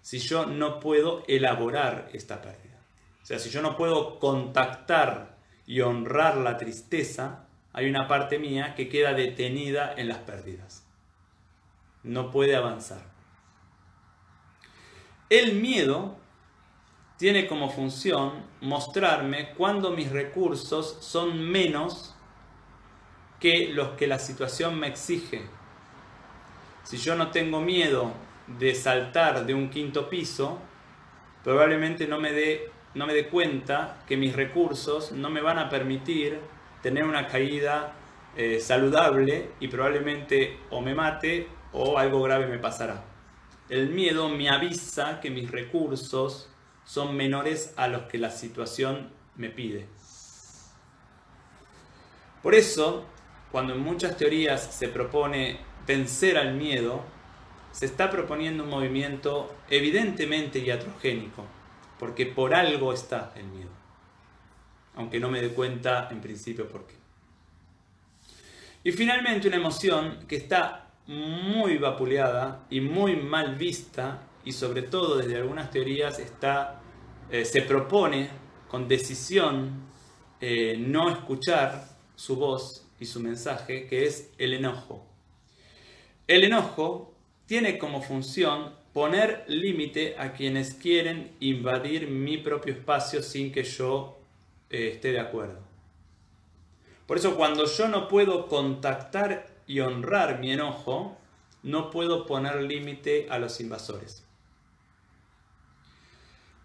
Si 0.02 0.20
yo 0.20 0.46
no 0.46 0.80
puedo 0.80 1.24
elaborar 1.28 2.10
esta 2.14 2.42
pérdida. 2.42 2.80
O 3.22 3.26
sea, 3.26 3.40
si 3.40 3.50
yo 3.50 3.62
no 3.62 3.78
puedo 3.78 4.20
contactar 4.20 5.38
y 5.66 5.82
honrar 5.82 6.38
la 6.38 6.58
tristeza, 6.58 7.48
hay 7.72 7.90
una 7.90 8.08
parte 8.08 8.38
mía 8.38 8.76
que 8.76 8.90
queda 8.90 9.14
detenida 9.14 9.94
en 9.96 10.08
las 10.08 10.20
pérdidas. 10.20 10.86
No 12.04 12.32
puede 12.32 12.56
avanzar. 12.56 13.02
El 15.30 15.56
miedo 15.56 16.18
tiene 17.18 17.48
como 17.48 17.70
función 17.70 18.46
mostrarme 18.62 19.54
cuando 19.54 19.92
mis 19.92 20.12
recursos 20.12 20.98
son 21.00 21.40
menos 21.40 22.13
que 23.44 23.68
los 23.74 23.90
que 23.98 24.08
la 24.08 24.20
situación 24.20 24.80
me 24.80 24.88
exige. 24.88 25.42
Si 26.86 26.96
yo 26.96 27.16
no 27.16 27.30
tengo 27.30 27.60
miedo 27.60 28.14
de 28.48 28.74
saltar 28.74 29.46
de 29.46 29.54
un 29.54 29.70
quinto 29.70 30.10
piso, 30.10 30.60
probablemente 31.44 32.08
no 32.08 32.22
me 32.22 32.32
dé 32.32 32.72
no 32.94 33.06
me 33.06 33.14
dé 33.14 33.28
cuenta 33.28 34.02
que 34.08 34.16
mis 34.16 34.34
recursos 34.34 35.12
no 35.12 35.30
me 35.30 35.42
van 35.42 35.60
a 35.60 35.68
permitir 35.68 36.40
tener 36.82 37.04
una 37.04 37.28
caída 37.28 37.94
eh, 38.38 38.62
saludable 38.62 39.50
y 39.60 39.68
probablemente 39.68 40.60
o 40.70 40.80
me 40.80 40.96
mate 40.96 41.50
o 41.74 41.98
algo 41.98 42.22
grave 42.22 42.48
me 42.48 42.60
pasará. 42.60 43.04
El 43.68 43.90
miedo 43.90 44.30
me 44.30 44.48
avisa 44.48 45.20
que 45.20 45.30
mis 45.30 45.52
recursos 45.52 46.50
son 46.86 47.18
menores 47.18 47.74
a 47.76 47.90
los 47.90 48.04
que 48.04 48.20
la 48.20 48.32
situación 48.32 49.10
me 49.36 49.50
pide. 49.50 49.86
Por 52.42 52.56
eso, 52.56 53.06
cuando 53.54 53.74
en 53.74 53.82
muchas 53.82 54.18
teorías 54.18 54.64
se 54.64 54.88
propone 54.88 55.60
vencer 55.86 56.40
al 56.40 56.56
miedo, 56.56 57.04
se 57.72 57.86
está 57.86 58.10
proponiendo 58.10 58.64
un 58.64 58.72
movimiento 58.72 59.56
evidentemente 59.70 60.58
iatrogénico, 60.58 61.46
porque 62.00 62.26
por 62.26 62.56
algo 62.56 62.92
está 62.92 63.32
el 63.36 63.46
miedo, 63.46 63.70
aunque 64.96 65.20
no 65.20 65.30
me 65.30 65.40
dé 65.40 65.50
cuenta 65.50 66.10
en 66.10 66.20
principio 66.20 66.68
por 66.68 66.88
qué. 66.88 66.96
Y 68.86 68.92
finalmente 68.92 69.48
una 69.48 69.58
emoción 69.58 70.26
que 70.28 70.38
está 70.38 70.88
muy 71.06 71.78
vapuleada 71.78 72.66
y 72.72 72.82
muy 72.82 73.16
mal 73.18 73.54
vista 73.54 74.30
y 74.44 74.54
sobre 74.54 74.82
todo 74.82 75.18
desde 75.18 75.38
algunas 75.38 75.70
teorías 75.70 76.18
está, 76.18 76.82
eh, 77.30 77.46
se 77.46 77.62
propone 77.62 78.30
con 78.68 78.88
decisión 78.88 79.84
eh, 80.42 80.76
no 80.80 81.12
escuchar 81.12 81.88
su 82.16 82.36
voz 82.36 82.84
y 83.04 83.06
su 83.06 83.20
mensaje, 83.20 83.86
que 83.88 84.06
es 84.06 84.32
el 84.38 84.54
enojo. 84.54 85.06
El 86.28 86.44
enojo 86.44 87.14
tiene 87.46 87.78
como 87.78 88.02
función 88.02 88.74
poner 88.94 89.44
límite 89.48 90.16
a 90.18 90.34
quienes 90.34 90.74
quieren 90.74 91.36
invadir 91.40 92.08
mi 92.08 92.38
propio 92.38 92.74
espacio 92.74 93.22
sin 93.22 93.52
que 93.52 93.64
yo 93.64 94.18
eh, 94.70 94.92
esté 94.94 95.12
de 95.12 95.20
acuerdo. 95.20 95.60
Por 97.06 97.18
eso 97.18 97.36
cuando 97.36 97.66
yo 97.66 97.90
no 97.90 98.08
puedo 98.08 98.48
contactar 98.48 99.48
y 99.68 99.82
honrar 99.82 100.40
mi 100.40 100.52
enojo, 100.52 101.18
no 101.62 101.90
puedo 101.90 102.26
poner 102.26 102.62
límite 102.62 103.28
a 103.30 103.38
los 103.38 103.60
invasores. 103.60 104.24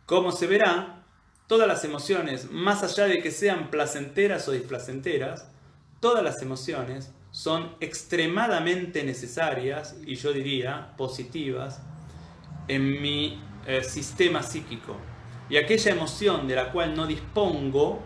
Como 0.07 0.31
se 0.31 0.47
verá, 0.47 1.05
todas 1.49 1.67
las 1.67 1.85
emociones, 1.85 2.51
más 2.51 2.85
allá 2.85 3.07
de 3.07 3.21
que 3.21 3.33
sean 3.33 3.71
placenteras 3.71 4.47
o 4.49 4.53
displacenteras, 4.53 5.49
todas 6.01 6.23
las 6.23 6.43
emociones 6.43 7.13
son 7.31 7.75
extremadamente 7.81 9.05
necesarias 9.05 9.97
y 10.05 10.15
yo 10.15 10.33
diría 10.33 10.95
positivas 10.97 11.83
en 12.69 13.01
mi 13.01 13.43
eh, 13.67 13.83
sistema 13.85 14.43
psíquico. 14.43 14.97
Y 15.51 15.57
aquella 15.57 15.93
emoción 15.93 16.47
de 16.47 16.55
la 16.55 16.73
cual 16.73 16.95
no 16.95 17.07
dispongo, 17.07 18.03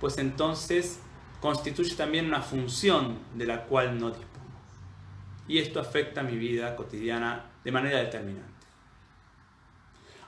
pues 0.00 0.18
entonces 0.18 1.00
constituye 1.40 1.94
también 1.94 2.26
una 2.26 2.42
función 2.42 3.18
de 3.34 3.46
la 3.46 3.64
cual 3.64 3.98
no 3.98 4.08
dispongo. 4.10 4.28
Y 5.46 5.58
esto 5.58 5.80
afecta 5.80 6.22
mi 6.22 6.36
vida 6.36 6.76
cotidiana 6.76 7.50
de 7.64 7.72
manera 7.72 7.98
determinante. 7.98 8.66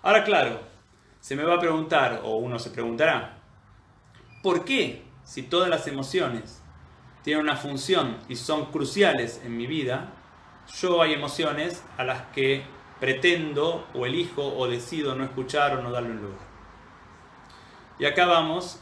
Ahora, 0.02 0.24
claro, 0.24 0.60
se 1.20 1.36
me 1.36 1.44
va 1.44 1.54
a 1.54 1.60
preguntar, 1.60 2.22
o 2.24 2.36
uno 2.36 2.58
se 2.58 2.70
preguntará, 2.70 3.38
¿por 4.42 4.64
qué 4.64 5.04
si 5.24 5.44
todas 5.44 5.70
las 5.70 5.86
emociones 5.86 6.61
tienen 7.22 7.44
una 7.44 7.56
función 7.56 8.18
y 8.28 8.36
son 8.36 8.66
cruciales 8.66 9.40
en 9.44 9.56
mi 9.56 9.66
vida, 9.66 10.12
yo 10.80 11.02
hay 11.02 11.12
emociones 11.12 11.82
a 11.96 12.04
las 12.04 12.22
que 12.34 12.64
pretendo 13.00 13.86
o 13.94 14.06
elijo 14.06 14.56
o 14.56 14.68
decido 14.68 15.14
no 15.14 15.24
escuchar 15.24 15.76
o 15.76 15.82
no 15.82 15.90
darle 15.90 16.10
un 16.10 16.22
lugar? 16.22 16.46
Y 17.98 18.04
acá 18.04 18.26
vamos 18.26 18.80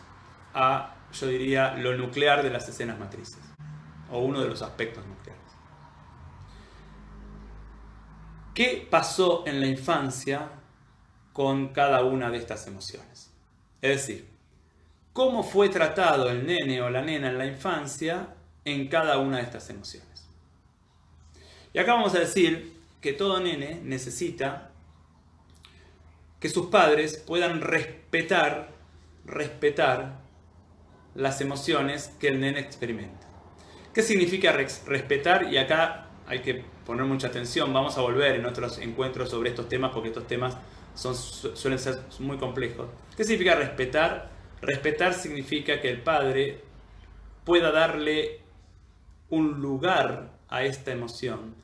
a 0.55 0.95
yo 1.13 1.27
diría, 1.27 1.75
lo 1.75 1.97
nuclear 1.97 2.43
de 2.43 2.51
las 2.51 2.69
escenas 2.69 2.99
matrices, 2.99 3.41
o 4.11 4.21
uno 4.21 4.41
de 4.41 4.49
los 4.49 4.63
aspectos 4.63 5.05
nucleares. 5.07 5.41
¿Qué 8.55 8.87
pasó 8.91 9.45
en 9.47 9.61
la 9.61 9.67
infancia 9.67 10.51
con 11.33 11.69
cada 11.69 12.03
una 12.05 12.31
de 12.31 12.39
estas 12.39 12.67
emociones? 12.67 13.33
Es 13.81 14.07
decir, 14.07 14.29
¿cómo 15.13 15.43
fue 15.43 15.69
tratado 15.69 16.31
el 16.31 16.47
nene 16.47 16.83
o 16.83 16.91
la 16.91 17.03
nena 17.03 17.29
en 17.29 17.39
la 17.39 17.47
infancia 17.47 18.35
en 18.65 18.89
cada 18.89 19.19
una 19.19 19.39
de 19.39 19.43
estas 19.43 19.69
emociones? 19.71 20.29
Y 21.73 21.79
acá 21.79 21.95
vamos 21.95 22.15
a 22.15 22.21
decir 22.21 22.73
que 23.01 23.13
todo 23.13 23.41
nene 23.41 23.81
necesita 23.83 24.71
que 26.41 26.49
sus 26.49 26.67
padres 26.67 27.19
puedan 27.19 27.61
respetar, 27.61 28.71
respetar 29.25 30.19
las 31.15 31.41
emociones 31.41 32.13
que 32.19 32.29
el 32.29 32.41
nene 32.41 32.61
experimenta. 32.61 33.27
¿Qué 33.93 34.03
significa 34.03 34.53
respetar? 34.53 35.53
Y 35.53 35.59
acá 35.59 36.07
hay 36.27 36.41
que 36.41 36.65
poner 36.87 37.05
mucha 37.05 37.27
atención, 37.27 37.73
vamos 37.73 37.99
a 37.99 38.01
volver 38.01 38.37
en 38.37 38.47
otros 38.47 38.79
encuentros 38.79 39.31
sobre 39.31 39.51
estos 39.51 39.69
temas 39.69 39.91
porque 39.93 40.09
estos 40.09 40.27
temas 40.27 40.57
suelen 40.95 41.79
ser 41.79 42.01
muy 42.21 42.37
complejos. 42.39 42.89
¿Qué 43.17 43.25
significa 43.25 43.55
respetar? 43.55 44.40
Respetar 44.63 45.15
significa 45.15 45.81
que 45.81 45.91
el 45.91 46.03
padre 46.03 46.61
pueda 47.45 47.73
darle 47.73 48.41
un 49.31 49.61
lugar 49.61 50.31
a 50.49 50.65
esta 50.65 50.93
emoción. 50.93 51.55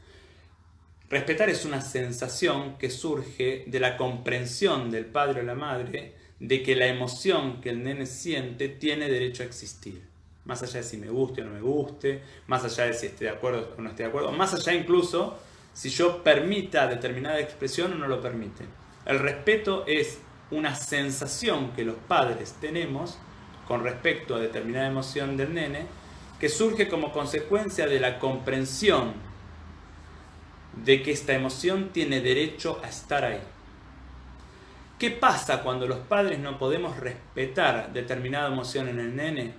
Respetar 1.09 1.51
es 1.51 1.65
una 1.65 1.81
sensación 1.83 2.79
que 2.79 2.91
surge 2.91 3.65
de 3.67 3.81
la 3.81 3.97
comprensión 3.97 4.91
del 4.91 5.05
padre 5.05 5.41
o 5.41 5.45
la 5.45 5.55
madre 5.55 6.15
de 6.41 6.63
que 6.63 6.75
la 6.75 6.87
emoción 6.87 7.61
que 7.61 7.71
el 7.71 7.83
nene 7.83 8.07
siente 8.07 8.69
tiene 8.69 9.09
derecho 9.09 9.43
a 9.43 9.47
existir. 9.47 10.03
Más 10.45 10.63
allá 10.63 10.81
de 10.81 10.83
si 10.83 10.97
me 10.97 11.09
guste 11.09 11.43
o 11.43 11.45
no 11.45 11.53
me 11.53 11.61
guste, 11.61 12.23
más 12.47 12.65
allá 12.65 12.87
de 12.87 12.95
si 12.95 13.07
esté 13.07 13.27
de 13.27 13.31
acuerdo 13.31 13.75
o 13.77 13.81
no 13.81 13.91
esté 13.91 14.05
de 14.05 14.09
acuerdo, 14.09 14.33
más 14.33 14.55
allá 14.55 14.75
incluso 14.75 15.39
si 15.73 15.91
yo 15.91 16.23
permita 16.23 16.87
determinada 16.87 17.41
expresión 17.41 17.93
o 17.93 17.97
no 17.97 18.09
lo 18.09 18.21
permite. 18.21 18.65
El 19.05 19.19
respeto 19.19 19.85
es 19.87 20.19
una 20.51 20.75
sensación 20.75 21.73
que 21.73 21.85
los 21.85 21.97
padres 21.97 22.57
tenemos 22.61 23.19
con 23.67 23.83
respecto 23.83 24.35
a 24.35 24.39
determinada 24.39 24.87
emoción 24.87 25.37
del 25.37 25.55
nene 25.55 25.87
que 26.39 26.49
surge 26.49 26.89
como 26.89 27.13
consecuencia 27.13 27.87
de 27.87 27.99
la 27.99 28.19
comprensión 28.19 29.15
de 30.85 31.03
que 31.03 31.13
esta 31.13 31.33
emoción 31.33 31.89
tiene 31.93 32.21
derecho 32.21 32.81
a 32.85 32.89
estar 32.89 33.25
ahí. 33.25 33.41
¿Qué 34.99 35.11
pasa 35.11 35.63
cuando 35.63 35.87
los 35.87 35.99
padres 35.99 36.39
no 36.39 36.59
podemos 36.59 36.97
respetar 36.97 37.93
determinada 37.93 38.49
emoción 38.49 38.89
en 38.89 39.01
el 39.01 39.17
nene? 39.17 39.55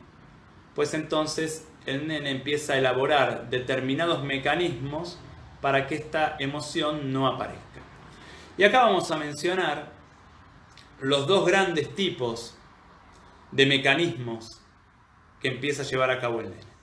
Pues 0.75 0.93
entonces 0.93 1.67
el 1.85 2.07
nene 2.07 2.31
empieza 2.31 2.73
a 2.73 2.77
elaborar 2.77 3.49
determinados 3.49 4.23
mecanismos 4.23 5.19
para 5.61 5.87
que 5.87 5.95
esta 5.95 6.35
emoción 6.39 7.11
no 7.11 7.27
aparezca. 7.27 7.81
Y 8.57 8.63
acá 8.63 8.83
vamos 8.83 9.09
a 9.11 9.17
mencionar 9.17 9.96
los 10.99 11.27
dos 11.27 11.45
grandes 11.45 11.93
tipos 11.95 12.57
de 13.51 13.65
mecanismos 13.65 14.61
que 15.41 15.49
empieza 15.49 15.83
a 15.83 15.85
llevar 15.85 16.09
a 16.09 16.19
cabo 16.19 16.41
el 16.41 16.49
nene. 16.49 16.77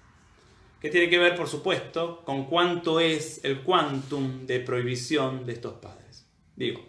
Que 0.80 0.90
tiene 0.90 1.08
que 1.08 1.18
ver, 1.18 1.34
por 1.34 1.48
supuesto, 1.48 2.22
con 2.24 2.46
cuánto 2.46 3.00
es 3.00 3.44
el 3.44 3.62
quantum 3.62 4.46
de 4.46 4.60
prohibición 4.60 5.46
de 5.46 5.54
estos 5.54 5.74
padres. 5.74 6.26
Digo, 6.56 6.86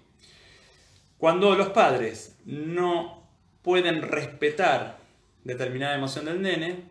cuando 1.17 1.55
los 1.55 1.69
padres 1.69 2.37
no 2.45 3.27
pueden 3.61 4.01
respetar 4.01 4.99
determinada 5.43 5.95
emoción 5.95 6.25
del 6.25 6.41
nene, 6.41 6.83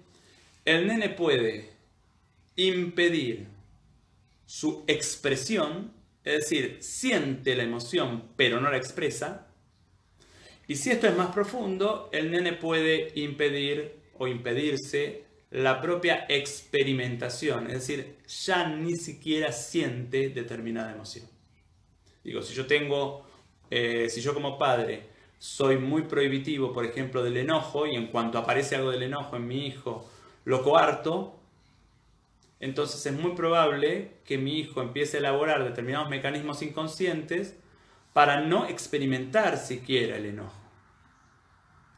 el 0.64 0.86
nene 0.86 1.10
puede 1.10 1.72
impedir 2.56 3.46
su 4.46 4.84
expresión 4.86 5.92
es 6.24 6.40
decir, 6.40 6.78
siente 6.80 7.54
la 7.54 7.62
emoción 7.62 8.30
pero 8.36 8.60
no 8.60 8.70
la 8.70 8.78
expresa. 8.78 9.46
Y 10.66 10.76
si 10.76 10.90
esto 10.90 11.06
es 11.06 11.16
más 11.16 11.32
profundo, 11.32 12.08
el 12.12 12.30
nene 12.30 12.54
puede 12.54 13.12
impedir 13.16 13.96
o 14.16 14.26
impedirse 14.26 15.24
la 15.50 15.80
propia 15.80 16.26
experimentación, 16.28 17.68
es 17.68 17.74
decir, 17.74 18.16
ya 18.26 18.68
ni 18.68 18.96
siquiera 18.96 19.52
siente 19.52 20.30
determinada 20.30 20.92
emoción. 20.92 21.26
Digo, 22.24 22.42
si 22.42 22.54
yo 22.54 22.66
tengo, 22.66 23.24
eh, 23.70 24.08
si 24.08 24.20
yo 24.20 24.34
como 24.34 24.58
padre 24.58 25.04
soy 25.38 25.76
muy 25.76 26.02
prohibitivo, 26.02 26.72
por 26.72 26.84
ejemplo, 26.84 27.22
del 27.22 27.36
enojo, 27.36 27.86
y 27.86 27.94
en 27.94 28.08
cuanto 28.08 28.38
aparece 28.38 28.74
algo 28.76 28.90
del 28.90 29.04
enojo 29.04 29.36
en 29.36 29.46
mi 29.46 29.66
hijo, 29.66 30.10
lo 30.44 30.62
coarto, 30.64 31.38
entonces 32.58 33.04
es 33.04 33.12
muy 33.12 33.32
probable 33.36 34.12
que 34.24 34.38
mi 34.38 34.58
hijo 34.58 34.80
empiece 34.80 35.18
a 35.18 35.20
elaborar 35.20 35.62
determinados 35.64 36.08
mecanismos 36.08 36.62
inconscientes 36.62 37.56
para 38.14 38.40
no 38.40 38.66
experimentar 38.66 39.58
siquiera 39.58 40.16
el 40.16 40.26
enojo. 40.26 40.54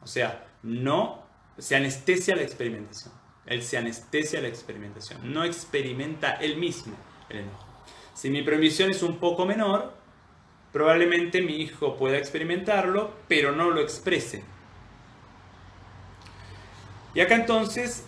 O 0.01 0.07
sea, 0.07 0.45
no 0.63 1.23
se 1.57 1.75
anestesia 1.75 2.35
la 2.35 2.41
experimentación. 2.41 3.13
Él 3.45 3.63
se 3.63 3.77
anestesia 3.77 4.41
la 4.41 4.49
experimentación. 4.49 5.31
No 5.31 5.45
experimenta 5.45 6.33
él 6.33 6.57
mismo 6.57 6.97
el 7.29 7.37
enojo. 7.37 7.65
Si 8.13 8.29
mi 8.29 8.41
prohibición 8.41 8.89
es 8.89 9.03
un 9.03 9.17
poco 9.19 9.45
menor, 9.45 9.93
probablemente 10.73 11.41
mi 11.41 11.61
hijo 11.61 11.95
pueda 11.95 12.17
experimentarlo, 12.17 13.13
pero 13.27 13.51
no 13.51 13.69
lo 13.69 13.79
exprese. 13.79 14.43
Y 17.13 17.19
acá 17.19 17.35
entonces 17.35 18.05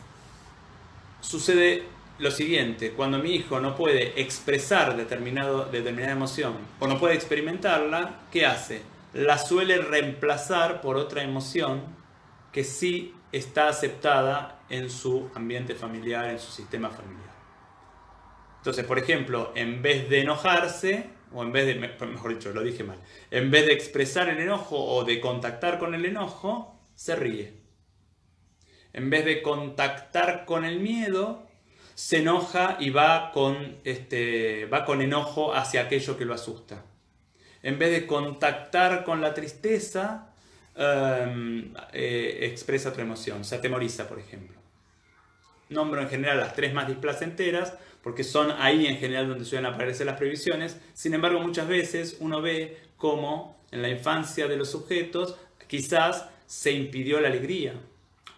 sucede 1.22 1.84
lo 2.20 2.32
siguiente, 2.32 2.92
cuando 2.92 3.20
mi 3.20 3.34
hijo 3.34 3.60
no 3.62 3.76
puede 3.76 4.20
expresar 4.22 4.96
determinado, 4.98 5.66
determinada 5.66 6.12
emoción 6.12 6.54
o 6.80 6.88
no 6.88 7.00
puede 7.00 7.16
experimentarla, 7.16 8.24
¿qué 8.30 8.46
hace? 8.46 8.82
La 9.14 9.38
suele 9.38 9.78
reemplazar 9.78 10.82
por 10.82 10.98
otra 10.98 11.24
emoción 11.24 11.82
que 12.52 12.66
sí 12.66 13.16
está 13.32 13.70
aceptada 13.70 14.60
en 14.70 14.90
su 14.90 15.30
ambiente 15.34 15.76
familiar, 15.76 16.26
en 16.26 16.40
su 16.40 16.52
sistema 16.52 16.90
familiar. 16.90 17.30
Entonces, 18.58 18.86
por 18.86 19.00
ejemplo, 19.00 19.54
en 19.56 19.82
vez 19.82 20.10
de 20.10 20.22
enojarse, 20.22 21.10
o 21.32 21.44
en 21.44 21.54
vez 21.54 21.68
de, 21.68 21.76
mejor 21.76 22.34
dicho, 22.34 22.52
lo 22.52 22.64
dije 22.64 22.84
mal, 22.84 23.00
en 23.32 23.50
vez 23.50 23.66
de 23.66 23.74
expresar 23.74 24.28
el 24.28 24.40
enojo 24.40 24.78
o 24.78 25.06
de 25.06 25.22
contactar 25.22 25.80
con 25.80 25.96
el 25.96 26.04
enojo, 26.06 26.78
se 26.96 27.16
ríe. 27.16 27.54
En 28.92 29.10
vez 29.10 29.24
de 29.24 29.42
contactar 29.42 30.46
con 30.46 30.66
el 30.66 30.80
miedo, 30.80 31.49
se 32.00 32.20
enoja 32.20 32.78
y 32.80 32.92
va 32.92 33.30
con, 33.34 33.76
este, 33.84 34.68
va 34.68 34.86
con 34.86 35.02
enojo 35.02 35.54
hacia 35.54 35.82
aquello 35.82 36.18
que 36.18 36.24
lo 36.24 36.34
asusta. 36.34 36.86
En 37.62 37.78
vez 37.78 37.92
de 37.92 38.08
contactar 38.08 39.04
con 39.04 39.20
la 39.20 39.34
tristeza, 39.34 40.30
em, 40.76 41.74
eh, 41.92 42.40
expresa 42.44 42.88
otra 42.88 43.02
emoción, 43.02 43.44
se 43.44 43.56
atemoriza, 43.56 44.08
por 44.08 44.18
ejemplo. 44.18 44.58
Nombro 45.68 46.02
en 46.02 46.08
general 46.08 46.38
las 46.38 46.56
tres 46.56 46.74
más 46.74 46.88
displacenteras, 46.88 47.74
porque 48.02 48.24
son 48.24 48.54
ahí 48.58 48.88
en 48.88 48.98
general 48.98 49.28
donde 49.28 49.44
suelen 49.44 49.66
aparecer 49.66 50.06
las 50.06 50.18
previsiones. 50.18 50.80
Sin 50.94 51.14
embargo, 51.14 51.42
muchas 51.42 51.68
veces 51.68 52.16
uno 52.22 52.42
ve 52.42 52.78
cómo 52.96 53.62
en 53.72 53.82
la 53.82 53.90
infancia 53.90 54.48
de 54.48 54.56
los 54.56 54.72
sujetos 54.72 55.36
quizás 55.68 56.30
se 56.48 56.72
impidió 56.72 57.20
la 57.20 57.28
alegría 57.28 57.74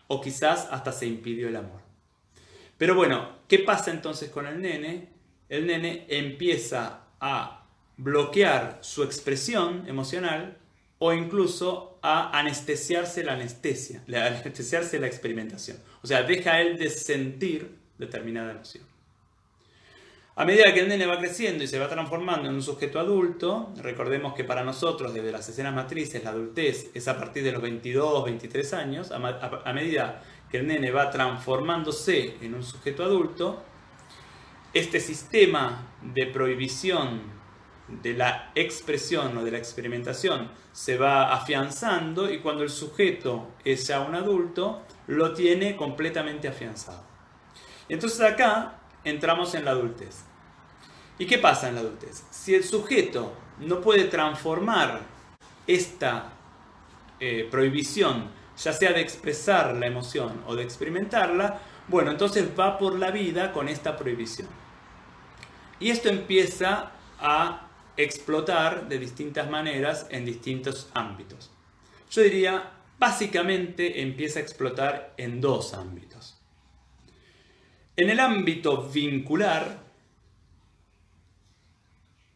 o 0.08 0.20
quizás 0.20 0.68
hasta 0.72 0.92
se 0.92 1.06
impidió 1.06 1.48
el 1.48 1.58
amor. 1.58 1.91
Pero 2.82 2.96
bueno, 2.96 3.30
¿qué 3.48 3.60
pasa 3.60 3.92
entonces 3.92 4.32
con 4.32 4.48
el 4.48 4.60
nene? 4.60 5.10
El 5.50 5.68
nene 5.68 6.08
empieza 6.10 7.02
a 7.20 7.68
bloquear 7.96 8.80
su 8.82 9.04
expresión 9.04 9.88
emocional 9.88 10.58
o 10.98 11.14
incluso 11.14 12.00
a 12.02 12.36
anestesiarse 12.36 13.24
la 13.24 13.34
anestesia, 13.34 14.04
a 14.12 14.26
anestesiarse 14.26 14.98
la 15.00 15.06
experimentación. 15.06 15.78
O 16.02 16.08
sea, 16.08 16.24
deja 16.24 16.60
él 16.60 16.80
de 16.80 16.90
sentir 16.90 17.78
determinada 18.00 18.50
emoción. 18.50 18.84
A 20.36 20.44
medida 20.44 20.74
que 20.74 20.80
el 20.80 20.88
nene 20.88 21.06
va 21.06 21.20
creciendo 21.20 21.64
y 21.64 21.68
se 21.68 21.78
va 21.78 21.88
transformando 21.88 22.50
en 22.50 22.56
un 22.56 22.64
sujeto 22.64 23.00
adulto, 23.00 23.76
recordemos 23.78 24.34
que 24.34 24.44
para 24.44 24.64
nosotros 24.64 25.14
desde 25.14 25.32
las 25.32 25.48
escenas 25.48 25.76
matrices 25.76 26.24
la 26.24 26.32
adultez 26.32 26.90
es 26.96 27.08
a 27.08 27.16
partir 27.16 27.44
de 27.44 27.52
los 27.52 27.62
22, 27.62 28.26
23 28.26 28.74
años, 28.74 29.12
a 29.12 29.72
medida 29.72 30.24
que 30.52 30.58
el 30.58 30.68
nene 30.68 30.92
va 30.92 31.10
transformándose 31.10 32.36
en 32.42 32.54
un 32.54 32.64
sujeto 32.64 33.04
adulto, 33.04 33.64
este 34.74 35.00
sistema 35.00 35.88
de 36.02 36.28
prohibición 36.28 37.22
de 37.88 38.14
la 38.14 38.52
expresión 38.56 39.38
o 39.38 39.44
de 39.44 39.52
la 39.52 39.58
experimentación 39.58 40.50
se 40.72 40.98
va 40.98 41.34
afianzando 41.34 42.32
y 42.32 42.40
cuando 42.40 42.64
el 42.64 42.70
sujeto 42.70 43.50
es 43.64 43.88
ya 43.88 44.02
un 44.02 44.16
adulto, 44.16 44.84
lo 45.08 45.34
tiene 45.34 45.76
completamente 45.76 46.48
afianzado. 46.48 47.04
Entonces 47.90 48.22
acá 48.22 48.80
entramos 49.04 49.56
en 49.56 49.66
la 49.66 49.72
adultez. 49.72 50.24
¿Y 51.18 51.26
qué 51.26 51.38
pasa 51.38 51.70
en 51.70 51.76
la 51.76 51.82
adultez? 51.82 52.26
Si 52.30 52.56
el 52.56 52.64
sujeto 52.64 53.34
no 53.60 53.82
puede 53.82 54.06
transformar 54.06 55.02
esta 55.68 56.34
eh, 57.20 57.48
prohibición 57.52 58.41
ya 58.64 58.74
sea 58.74 58.94
de 58.94 59.02
expresar 59.02 59.76
la 59.76 59.88
emoción 59.88 60.44
o 60.48 60.56
de 60.56 60.64
experimentarla, 60.64 61.60
bueno, 61.88 62.12
entonces 62.12 62.48
va 62.58 62.78
por 62.78 62.98
la 62.98 63.12
vida 63.12 63.52
con 63.52 63.68
esta 63.68 63.98
prohibición. 63.98 64.48
Y 65.80 65.90
esto 65.90 66.10
empieza 66.10 66.92
a 67.20 67.70
explotar 67.98 68.88
de 68.88 69.00
distintas 69.00 69.50
maneras 69.50 70.08
en 70.10 70.26
distintos 70.26 70.90
ámbitos. 70.94 71.52
Yo 72.12 72.22
diría, 72.22 72.72
básicamente 73.00 74.02
empieza 74.02 74.40
a 74.40 74.44
explotar 74.44 75.14
en 75.18 75.42
dos 75.42 75.74
ámbitos. 75.74 76.40
En 77.96 78.10
el 78.10 78.20
ámbito 78.20 78.90
vincular 78.90 79.80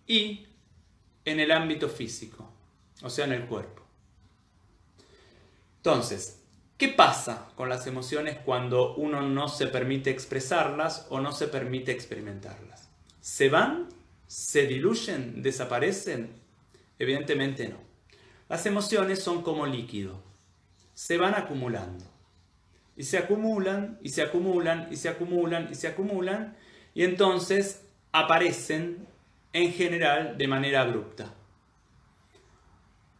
y 0.07 0.47
en 1.23 1.39
el 1.39 1.51
ámbito 1.51 1.87
físico, 1.87 2.51
o 3.01 3.09
sea, 3.09 3.25
en 3.25 3.33
el 3.33 3.45
cuerpo. 3.45 3.84
Entonces, 5.85 6.41
¿qué 6.79 6.87
pasa 6.87 7.49
con 7.53 7.69
las 7.69 7.85
emociones 7.85 8.39
cuando 8.43 8.95
uno 8.95 9.21
no 9.21 9.47
se 9.47 9.67
permite 9.67 10.09
expresarlas 10.09 11.05
o 11.11 11.19
no 11.19 11.31
se 11.31 11.47
permite 11.47 11.91
experimentarlas? 11.91 12.89
¿Se 13.21 13.49
van? 13.49 13.89
¿Se 14.25 14.65
diluyen? 14.65 15.43
¿Desaparecen? 15.43 16.41
Evidentemente 16.97 17.67
no. 17.67 17.77
Las 18.49 18.65
emociones 18.65 19.21
son 19.21 19.43
como 19.43 19.67
líquido. 19.67 20.23
Se 20.95 21.17
van 21.17 21.35
acumulando. 21.35 22.05
Y 22.97 23.03
se 23.03 23.19
acumulan, 23.19 23.99
y 24.01 24.09
se 24.09 24.23
acumulan, 24.23 24.87
y 24.89 24.95
se 24.95 25.09
acumulan, 25.09 25.67
y 25.71 25.75
se 25.75 25.87
acumulan, 25.87 26.57
y 26.95 27.03
entonces 27.03 27.85
aparecen 28.11 29.05
en 29.53 29.71
general 29.71 30.35
de 30.35 30.47
manera 30.47 30.81
abrupta. 30.81 31.31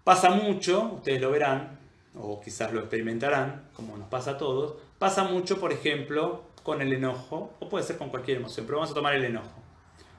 Pasa 0.04 0.32
mucho, 0.32 0.94
ustedes 0.96 1.22
lo 1.22 1.30
verán, 1.30 1.85
o 2.18 2.42
quizás 2.42 2.72
lo 2.74 2.80
experimentarán, 2.80 3.70
como 3.74 3.98
nos 3.98 4.08
pasa 4.08 4.32
a 4.32 4.38
todos, 4.38 4.76
pasa 5.00 5.24
mucho, 5.24 5.60
por 5.60 5.72
ejemplo, 5.72 6.44
con 6.64 6.82
el 6.82 6.94
enojo, 6.94 7.54
o 7.60 7.70
puede 7.70 7.84
ser 7.84 7.98
con 7.98 8.10
cualquier 8.10 8.38
emoción, 8.38 8.66
pero 8.66 8.80
vamos 8.80 8.92
a 8.92 8.96
tomar 8.96 9.14
el 9.14 9.26
enojo. 9.26 9.62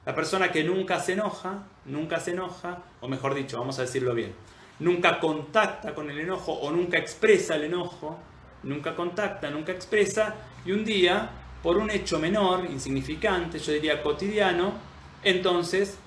La 0.05 0.15
persona 0.15 0.51
que 0.51 0.63
nunca 0.63 0.99
se 0.99 1.13
enoja, 1.13 1.65
nunca 1.85 2.19
se 2.19 2.31
enoja, 2.31 2.83
o 3.01 3.07
mejor 3.07 3.33
dicho, 3.33 3.57
vamos 3.59 3.77
a 3.79 3.81
decirlo 3.81 4.13
bien, 4.13 4.33
nunca 4.79 5.19
contacta 5.19 5.93
con 5.93 6.09
el 6.09 6.19
enojo 6.19 6.53
o 6.53 6.71
nunca 6.71 6.97
expresa 6.97 7.55
el 7.55 7.65
enojo, 7.65 8.17
nunca 8.63 8.95
contacta, 8.95 9.49
nunca 9.49 9.71
expresa, 9.71 10.35
y 10.65 10.71
un 10.71 10.85
día, 10.85 11.29
por 11.61 11.77
un 11.77 11.89
hecho 11.89 12.19
menor, 12.19 12.65
insignificante, 12.65 13.59
yo 13.59 13.73
diría 13.73 14.01
cotidiano, 14.01 14.73
entonces 15.23 15.97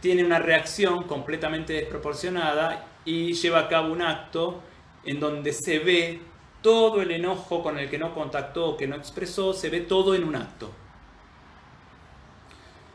tiene 0.00 0.24
una 0.24 0.38
reacción 0.38 1.04
completamente 1.04 1.72
desproporcionada 1.72 2.86
y 3.04 3.32
lleva 3.32 3.60
a 3.60 3.68
cabo 3.68 3.92
un 3.92 4.02
acto 4.02 4.60
en 5.06 5.20
donde 5.20 5.52
se 5.52 5.78
ve 5.78 6.20
todo 6.62 7.00
el 7.00 7.12
enojo 7.12 7.62
con 7.62 7.78
el 7.78 7.88
que 7.88 7.98
no 7.98 8.12
contactó, 8.12 8.76
que 8.76 8.88
no 8.88 8.96
expresó, 8.96 9.52
se 9.52 9.70
ve 9.70 9.80
todo 9.80 10.14
en 10.14 10.24
un 10.24 10.34
acto. 10.34 10.70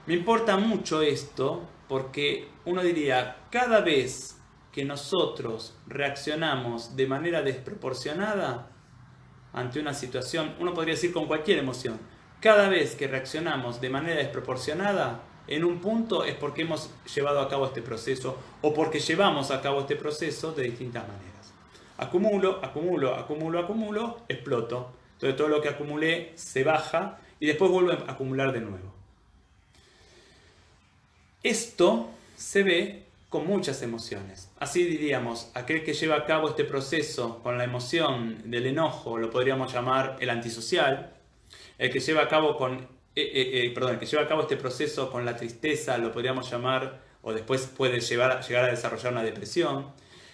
Me 0.05 0.13
importa 0.13 0.57
mucho 0.57 1.01
esto 1.01 1.61
porque 1.87 2.49
uno 2.65 2.83
diría, 2.83 3.37
cada 3.49 3.79
vez 3.79 4.37
que 4.73 4.83
nosotros 4.83 5.75
reaccionamos 5.87 6.95
de 6.95 7.07
manera 7.07 7.41
desproporcionada 7.41 8.69
ante 9.53 9.79
una 9.79 9.93
situación, 9.93 10.55
uno 10.59 10.73
podría 10.73 10.95
decir 10.95 11.13
con 11.13 11.27
cualquier 11.27 11.59
emoción, 11.59 11.97
cada 12.41 12.67
vez 12.67 12.95
que 12.95 13.07
reaccionamos 13.07 13.79
de 13.79 13.89
manera 13.89 14.15
desproporcionada, 14.15 15.23
en 15.47 15.63
un 15.63 15.79
punto 15.79 16.23
es 16.23 16.35
porque 16.35 16.63
hemos 16.63 16.89
llevado 17.13 17.39
a 17.39 17.49
cabo 17.49 17.65
este 17.65 17.81
proceso 17.81 18.37
o 18.61 18.73
porque 18.73 18.99
llevamos 18.99 19.51
a 19.51 19.61
cabo 19.61 19.81
este 19.81 19.95
proceso 19.95 20.51
de 20.51 20.63
distintas 20.63 21.07
maneras 21.07 21.40
acumulo, 22.01 22.59
acumulo, 22.63 23.15
acumulo, 23.15 23.59
acumulo, 23.59 24.17
exploto. 24.27 24.93
Entonces 25.13 25.37
todo 25.37 25.47
lo 25.47 25.61
que 25.61 25.69
acumulé 25.69 26.31
se 26.35 26.63
baja 26.63 27.19
y 27.39 27.45
después 27.45 27.71
vuelvo 27.71 27.91
a 27.91 28.11
acumular 28.11 28.51
de 28.51 28.61
nuevo. 28.61 28.93
Esto 31.43 32.09
se 32.35 32.63
ve 32.63 33.03
con 33.29 33.47
muchas 33.47 33.81
emociones. 33.81 34.49
Así 34.59 34.83
diríamos, 34.83 35.51
aquel 35.53 35.83
que 35.83 35.93
lleva 35.93 36.17
a 36.17 36.25
cabo 36.25 36.49
este 36.49 36.65
proceso 36.65 37.39
con 37.41 37.57
la 37.57 37.63
emoción 37.63 38.51
del 38.51 38.65
enojo 38.65 39.17
lo 39.17 39.29
podríamos 39.29 39.71
llamar 39.71 40.17
el 40.19 40.29
antisocial. 40.29 41.13
El 41.77 41.91
que 41.91 41.99
lleva 41.99 42.23
a 42.23 42.27
cabo 42.27 42.57
con 42.57 42.87
eh, 43.13 43.23
eh, 43.23 43.65
eh, 43.65 43.71
perdón, 43.71 43.93
el 43.93 43.99
que 43.99 44.05
lleva 44.05 44.23
a 44.23 44.27
cabo 44.27 44.41
este 44.41 44.55
proceso 44.55 45.11
con 45.11 45.25
la 45.25 45.35
tristeza 45.35 45.97
lo 45.97 46.13
podríamos 46.13 46.49
llamar 46.49 47.01
o 47.21 47.33
después 47.33 47.67
puede 47.67 47.99
llevar, 47.99 48.41
llegar 48.41 48.65
a 48.65 48.67
desarrollar 48.67 49.11
una 49.11 49.23
depresión. 49.23 49.91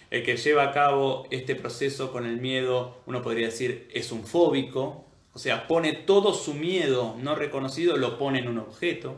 El 0.09 0.23
que 0.23 0.37
lleva 0.37 0.63
a 0.63 0.71
cabo 0.71 1.27
este 1.31 1.55
proceso 1.55 2.11
con 2.11 2.25
el 2.25 2.37
miedo, 2.37 3.01
uno 3.05 3.21
podría 3.21 3.47
decir, 3.47 3.89
es 3.93 4.11
un 4.11 4.25
fóbico, 4.25 5.05
o 5.33 5.39
sea, 5.39 5.67
pone 5.67 5.93
todo 5.93 6.33
su 6.33 6.53
miedo 6.53 7.15
no 7.19 7.35
reconocido, 7.35 7.97
lo 7.97 8.17
pone 8.17 8.39
en 8.39 8.47
un 8.47 8.59
objeto. 8.59 9.15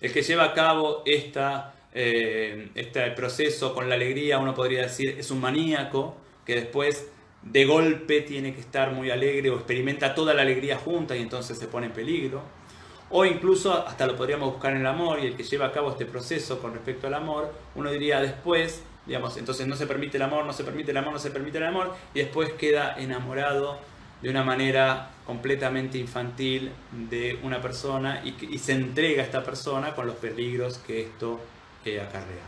El 0.00 0.12
que 0.12 0.22
lleva 0.22 0.44
a 0.44 0.54
cabo 0.54 1.02
esta 1.04 1.74
eh, 1.94 2.70
este 2.74 3.10
proceso 3.12 3.74
con 3.74 3.88
la 3.88 3.94
alegría, 3.94 4.38
uno 4.38 4.54
podría 4.54 4.82
decir, 4.82 5.16
es 5.18 5.30
un 5.30 5.40
maníaco 5.40 6.16
que 6.44 6.54
después 6.54 7.10
de 7.42 7.64
golpe 7.64 8.20
tiene 8.20 8.54
que 8.54 8.60
estar 8.60 8.92
muy 8.92 9.10
alegre 9.10 9.50
o 9.50 9.54
experimenta 9.54 10.14
toda 10.14 10.34
la 10.34 10.42
alegría 10.42 10.76
junta 10.76 11.16
y 11.16 11.22
entonces 11.22 11.58
se 11.58 11.66
pone 11.66 11.86
en 11.86 11.92
peligro. 11.92 12.42
O 13.10 13.24
incluso 13.24 13.72
hasta 13.72 14.06
lo 14.06 14.16
podríamos 14.16 14.52
buscar 14.52 14.74
en 14.74 14.82
el 14.82 14.86
amor 14.86 15.18
y 15.20 15.26
el 15.26 15.36
que 15.36 15.42
lleva 15.42 15.66
a 15.66 15.72
cabo 15.72 15.90
este 15.90 16.04
proceso 16.04 16.60
con 16.60 16.74
respecto 16.74 17.06
al 17.06 17.14
amor, 17.14 17.52
uno 17.74 17.90
diría 17.90 18.20
después, 18.20 18.82
entonces 19.14 19.66
no 19.66 19.76
se 19.76 19.86
permite 19.86 20.16
el 20.16 20.22
amor, 20.22 20.44
no 20.44 20.52
se 20.52 20.64
permite 20.64 20.90
el 20.90 20.96
amor, 20.96 21.12
no 21.12 21.18
se 21.18 21.30
permite 21.30 21.58
el 21.58 21.64
amor 21.64 21.94
y 22.14 22.20
después 22.20 22.52
queda 22.52 22.94
enamorado 22.98 23.78
de 24.20 24.30
una 24.30 24.44
manera 24.44 25.10
completamente 25.24 25.98
infantil 25.98 26.72
de 27.08 27.38
una 27.42 27.60
persona 27.60 28.22
y, 28.24 28.58
se 28.58 28.72
entrega 28.72 29.22
a 29.22 29.24
esta 29.24 29.44
persona 29.44 29.94
con 29.94 30.06
los 30.06 30.16
peligros 30.16 30.78
que 30.78 31.02
esto 31.02 31.40
que 31.84 32.00
acarrea. 32.00 32.44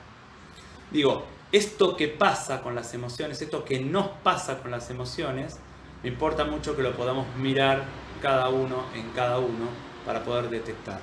Digo, 0.91 1.25
esto 1.53 1.97
que 1.97 2.09
pasa 2.09 2.61
con 2.63 2.75
las 2.75 2.93
emociones, 2.95 3.41
esto 3.41 3.65
que 3.65 3.81
nos 3.81 4.09
pasa 4.23 4.59
con 4.59 4.71
las 4.71 4.91
emociones, 4.91 5.59
me 6.03 6.09
importa 6.09 6.45
mucho 6.45 6.77
que 6.77 6.83
lo 6.83 6.93
podamos 6.93 7.27
mirar 7.37 7.85
cada 8.21 8.49
uno 8.49 8.85
en 8.95 9.11
cada 9.11 9.39
uno 9.39 9.69
para 10.05 10.25
poder 10.25 10.51
detectar. 10.51 11.01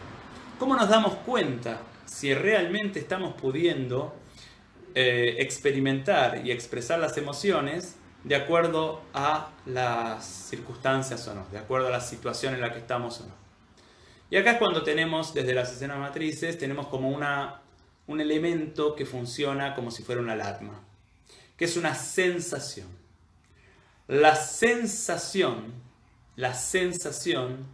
¿Cómo 0.59 0.75
nos 0.75 0.89
damos 0.89 1.13
cuenta 1.17 1.81
si 2.05 2.33
realmente 2.33 2.99
estamos 2.99 3.33
pudiendo 3.33 4.15
eh, 4.99 5.35
experimentar 5.43 6.43
y 6.43 6.49
expresar 6.49 6.97
las 6.97 7.17
emociones 7.17 7.97
de 8.23 8.35
acuerdo 8.35 9.03
a 9.13 9.51
las 9.67 10.25
circunstancias 10.25 11.27
o 11.27 11.35
no, 11.35 11.45
de 11.51 11.59
acuerdo 11.59 11.87
a 11.87 11.91
la 11.91 12.01
situación 12.01 12.55
en 12.55 12.61
la 12.61 12.73
que 12.73 12.79
estamos 12.79 13.21
o 13.21 13.27
no? 13.27 13.33
Y 14.31 14.37
acá 14.37 14.53
es 14.53 14.57
cuando 14.57 14.81
tenemos, 14.81 15.35
desde 15.35 15.53
las 15.53 15.71
escenas 15.71 15.99
matrices, 15.99 16.57
tenemos 16.57 16.87
como 16.87 17.09
una 17.09 17.61
un 18.07 18.21
elemento 18.21 18.95
que 18.95 19.05
funciona 19.05 19.75
como 19.75 19.91
si 19.91 20.01
fuera 20.01 20.21
una 20.21 20.33
alarma, 20.33 20.81
que 21.57 21.65
es 21.65 21.77
una 21.77 21.93
sensación. 21.93 22.87
La 24.07 24.35
sensación, 24.35 25.73
la 26.35 26.53
sensación 26.55 27.67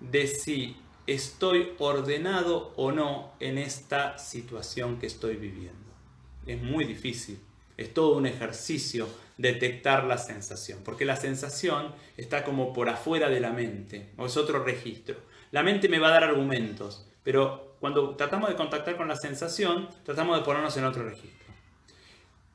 de 0.00 0.26
si 0.26 0.76
estoy 1.06 1.72
ordenado 1.78 2.74
o 2.76 2.92
no 2.92 3.32
en 3.40 3.56
esta 3.56 4.18
situación 4.18 4.98
que 4.98 5.06
estoy 5.06 5.36
viviendo. 5.36 5.85
Es 6.46 6.62
muy 6.62 6.84
difícil, 6.84 7.38
es 7.76 7.92
todo 7.92 8.16
un 8.16 8.26
ejercicio 8.26 9.08
detectar 9.36 10.04
la 10.04 10.16
sensación, 10.16 10.80
porque 10.84 11.04
la 11.04 11.16
sensación 11.16 11.92
está 12.16 12.44
como 12.44 12.72
por 12.72 12.88
afuera 12.88 13.28
de 13.28 13.40
la 13.40 13.50
mente, 13.50 14.10
o 14.16 14.26
es 14.26 14.36
otro 14.36 14.62
registro. 14.62 15.16
La 15.50 15.62
mente 15.62 15.88
me 15.88 15.98
va 15.98 16.08
a 16.08 16.12
dar 16.12 16.24
argumentos, 16.24 17.06
pero 17.22 17.76
cuando 17.80 18.16
tratamos 18.16 18.48
de 18.48 18.56
contactar 18.56 18.96
con 18.96 19.08
la 19.08 19.16
sensación, 19.16 19.88
tratamos 20.04 20.38
de 20.38 20.44
ponernos 20.44 20.76
en 20.76 20.84
otro 20.84 21.04
registro. 21.04 21.46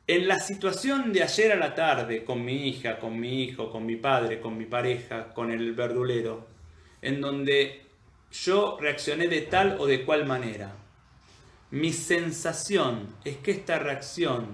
En 0.08 0.27
la 0.27 0.39
situación 0.39 1.13
de 1.13 1.23
ayer 1.23 1.51
a 1.51 1.56
la 1.56 1.75
tarde, 1.75 2.23
con 2.23 2.43
mi 2.43 2.67
hija, 2.67 2.99
con 2.99 3.19
mi 3.19 3.43
hijo, 3.43 3.71
con 3.71 3.86
mi 3.86 3.95
padre, 3.95 4.41
con 4.41 4.58
mi 4.58 4.65
pareja, 4.65 5.34
con 5.34 5.51
el 5.51 5.73
verdulero, 5.73 6.47
en 7.01 7.21
donde 7.21 7.86
yo 8.32 8.77
reaccioné 8.80 9.27
de 9.27 9.41
tal 9.41 9.77
o 9.80 9.86
de 9.86 10.04
cual 10.04 10.25
manera, 10.25 10.75
mi 11.71 11.93
sensación 11.93 13.07
es 13.23 13.38
que 13.38 13.51
esta 13.51 13.79
reacción 13.79 14.47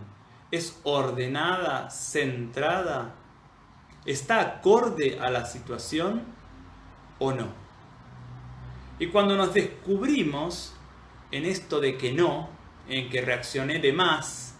es 0.51 0.79
ordenada, 0.83 1.89
centrada, 1.89 3.15
está 4.05 4.39
acorde 4.39 5.19
a 5.19 5.29
la 5.29 5.45
situación 5.45 6.21
o 7.19 7.33
no. 7.33 7.47
Y 8.99 9.07
cuando 9.07 9.35
nos 9.35 9.53
descubrimos 9.53 10.73
en 11.31 11.45
esto 11.45 11.79
de 11.79 11.97
que 11.97 12.13
no, 12.13 12.49
en 12.87 13.09
que 13.09 13.21
reaccioné 13.21 13.79
de 13.79 13.93
más, 13.93 14.55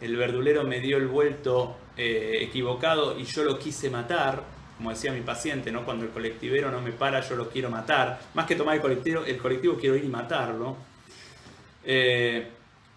el 0.00 0.16
verdulero 0.16 0.64
me 0.64 0.80
dio 0.80 0.96
el 0.96 1.08
vuelto 1.08 1.76
eh, 1.96 2.38
equivocado 2.42 3.18
y 3.18 3.24
yo 3.24 3.44
lo 3.44 3.58
quise 3.58 3.90
matar, 3.90 4.42
como 4.76 4.90
decía 4.90 5.12
mi 5.12 5.20
paciente, 5.20 5.72
¿no? 5.72 5.84
cuando 5.84 6.04
el 6.04 6.10
colectivero 6.10 6.70
no 6.70 6.80
me 6.80 6.92
para, 6.92 7.20
yo 7.20 7.34
lo 7.34 7.50
quiero 7.50 7.70
matar. 7.70 8.20
Más 8.34 8.46
que 8.46 8.54
tomar 8.54 8.76
el 8.76 8.80
colectivo, 8.80 9.24
el 9.24 9.38
colectivo 9.38 9.76
quiero 9.76 9.96
ir 9.96 10.04
y 10.04 10.08
matarlo. 10.08 10.76
Eh, 11.90 12.46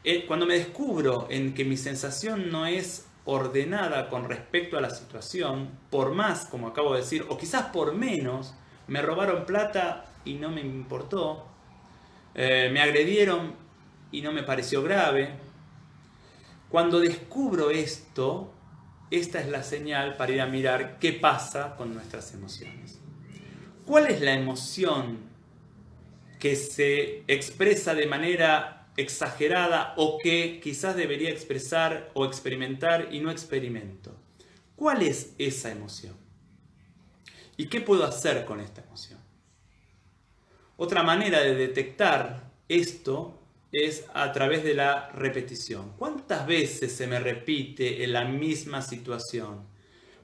eh, 0.03 0.25
cuando 0.27 0.45
me 0.45 0.55
descubro 0.55 1.27
en 1.29 1.53
que 1.53 1.63
mi 1.63 1.77
sensación 1.77 2.51
no 2.51 2.65
es 2.65 3.07
ordenada 3.23 4.09
con 4.09 4.27
respecto 4.27 4.77
a 4.77 4.81
la 4.81 4.89
situación, 4.89 5.69
por 5.89 6.13
más, 6.13 6.45
como 6.45 6.67
acabo 6.67 6.91
de 6.91 6.99
decir, 6.99 7.25
o 7.29 7.37
quizás 7.37 7.67
por 7.67 7.95
menos, 7.95 8.53
me 8.87 9.01
robaron 9.01 9.45
plata 9.45 10.11
y 10.25 10.33
no 10.33 10.51
me 10.51 10.59
importó. 10.59 11.45
Eh, 12.35 12.69
me 12.73 12.81
agredieron 12.81 13.55
y 14.11 14.21
no 14.21 14.33
me 14.33 14.43
pareció 14.43 14.83
grave. 14.83 15.35
Cuando 16.67 16.99
descubro 16.99 17.71
esto, 17.71 18.51
esta 19.09 19.39
es 19.39 19.47
la 19.47 19.63
señal 19.63 20.17
para 20.17 20.33
ir 20.33 20.41
a 20.41 20.47
mirar 20.47 20.99
qué 20.99 21.13
pasa 21.13 21.77
con 21.77 21.93
nuestras 21.93 22.33
emociones. 22.33 22.99
¿Cuál 23.85 24.07
es 24.07 24.19
la 24.19 24.33
emoción 24.33 25.31
que 26.39 26.57
se 26.57 27.23
expresa 27.27 27.93
de 27.93 28.07
manera 28.07 28.80
exagerada 29.01 29.93
o 29.97 30.17
que 30.17 30.59
quizás 30.61 30.95
debería 30.95 31.29
expresar 31.29 32.11
o 32.13 32.25
experimentar 32.25 33.09
y 33.11 33.19
no 33.19 33.31
experimento? 33.31 34.15
¿Cuál 34.75 35.01
es 35.01 35.33
esa 35.37 35.71
emoción? 35.71 36.15
¿Y 37.57 37.67
qué 37.67 37.81
puedo 37.81 38.03
hacer 38.05 38.45
con 38.45 38.59
esta 38.59 38.81
emoción? 38.81 39.19
Otra 40.77 41.03
manera 41.03 41.41
de 41.41 41.53
detectar 41.53 42.49
esto 42.67 43.37
es 43.71 44.05
a 44.13 44.31
través 44.31 44.63
de 44.63 44.73
la 44.73 45.09
repetición. 45.11 45.93
¿Cuántas 45.97 46.47
veces 46.47 46.91
se 46.91 47.07
me 47.07 47.19
repite 47.19 48.03
en 48.03 48.13
la 48.13 48.25
misma 48.25 48.81
situación? 48.81 49.69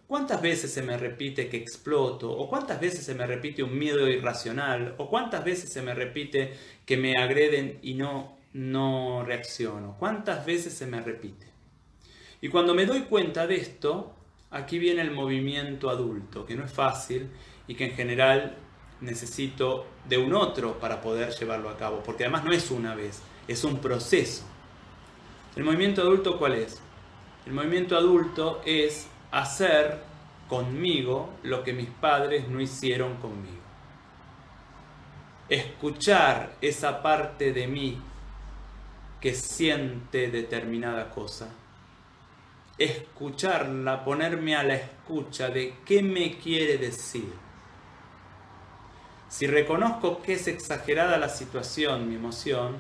¿Cuántas 0.07 0.41
veces 0.41 0.71
se 0.71 0.81
me 0.81 0.97
repite 0.97 1.49
que 1.49 1.57
exploto? 1.57 2.31
¿O 2.31 2.49
cuántas 2.49 2.79
veces 2.79 3.05
se 3.05 3.13
me 3.13 3.27
repite 3.27 3.61
un 3.61 3.77
miedo 3.77 4.07
irracional? 4.07 4.95
¿O 4.97 5.09
cuántas 5.09 5.43
veces 5.43 5.71
se 5.71 5.81
me 5.81 5.93
repite 5.93 6.53
que 6.85 6.95
me 6.95 7.13
agreden 7.17 7.79
y 7.81 7.93
no, 7.93 8.37
no 8.53 9.23
reacciono? 9.25 9.95
¿Cuántas 9.99 10.45
veces 10.45 10.73
se 10.73 10.88
me 10.88 11.01
repite? 11.01 11.47
Y 12.41 12.49
cuando 12.49 12.73
me 12.73 12.86
doy 12.86 13.01
cuenta 13.01 13.47
de 13.47 13.55
esto, 13.55 14.13
aquí 14.51 14.79
viene 14.79 15.01
el 15.01 15.12
movimiento 15.12 15.89
adulto, 15.89 16.45
que 16.45 16.55
no 16.55 16.65
es 16.65 16.71
fácil 16.71 17.29
y 17.67 17.75
que 17.75 17.86
en 17.86 17.91
general 17.91 18.57
necesito 19.01 19.86
de 20.07 20.17
un 20.17 20.33
otro 20.33 20.79
para 20.79 21.01
poder 21.01 21.31
llevarlo 21.31 21.69
a 21.69 21.77
cabo, 21.77 22.01
porque 22.03 22.23
además 22.23 22.45
no 22.45 22.51
es 22.51 22.71
una 22.71 22.95
vez, 22.95 23.21
es 23.47 23.63
un 23.63 23.79
proceso. 23.79 24.43
¿El 25.55 25.63
movimiento 25.63 26.01
adulto 26.01 26.38
cuál 26.38 26.53
es? 26.53 26.79
El 27.45 27.53
movimiento 27.53 27.97
adulto 27.97 28.62
es 28.65 29.07
hacer 29.31 30.01
conmigo 30.47 31.29
lo 31.43 31.63
que 31.63 31.73
mis 31.73 31.89
padres 31.89 32.47
no 32.47 32.62
hicieron 32.62 33.15
conmigo. 33.17 33.55
Escuchar 35.49 36.55
esa 36.62 37.01
parte 37.01 37.53
de 37.53 37.67
mí 37.67 38.01
que 39.21 39.34
siente 39.34 40.30
determinada 40.30 41.10
cosa. 41.10 41.49
Escucharla, 42.77 44.03
ponerme 44.03 44.56
a 44.56 44.63
la 44.63 44.75
escucha 44.75 45.49
de 45.49 45.75
qué 45.86 46.03
me 46.03 46.38
quiere 46.38 46.77
decir 46.77 47.47
si 49.30 49.45
reconozco 49.45 50.21
que 50.21 50.34
es 50.34 50.47
exagerada 50.47 51.17
la 51.17 51.27
situación, 51.27 52.08
mi 52.08 52.15
emoción, 52.15 52.77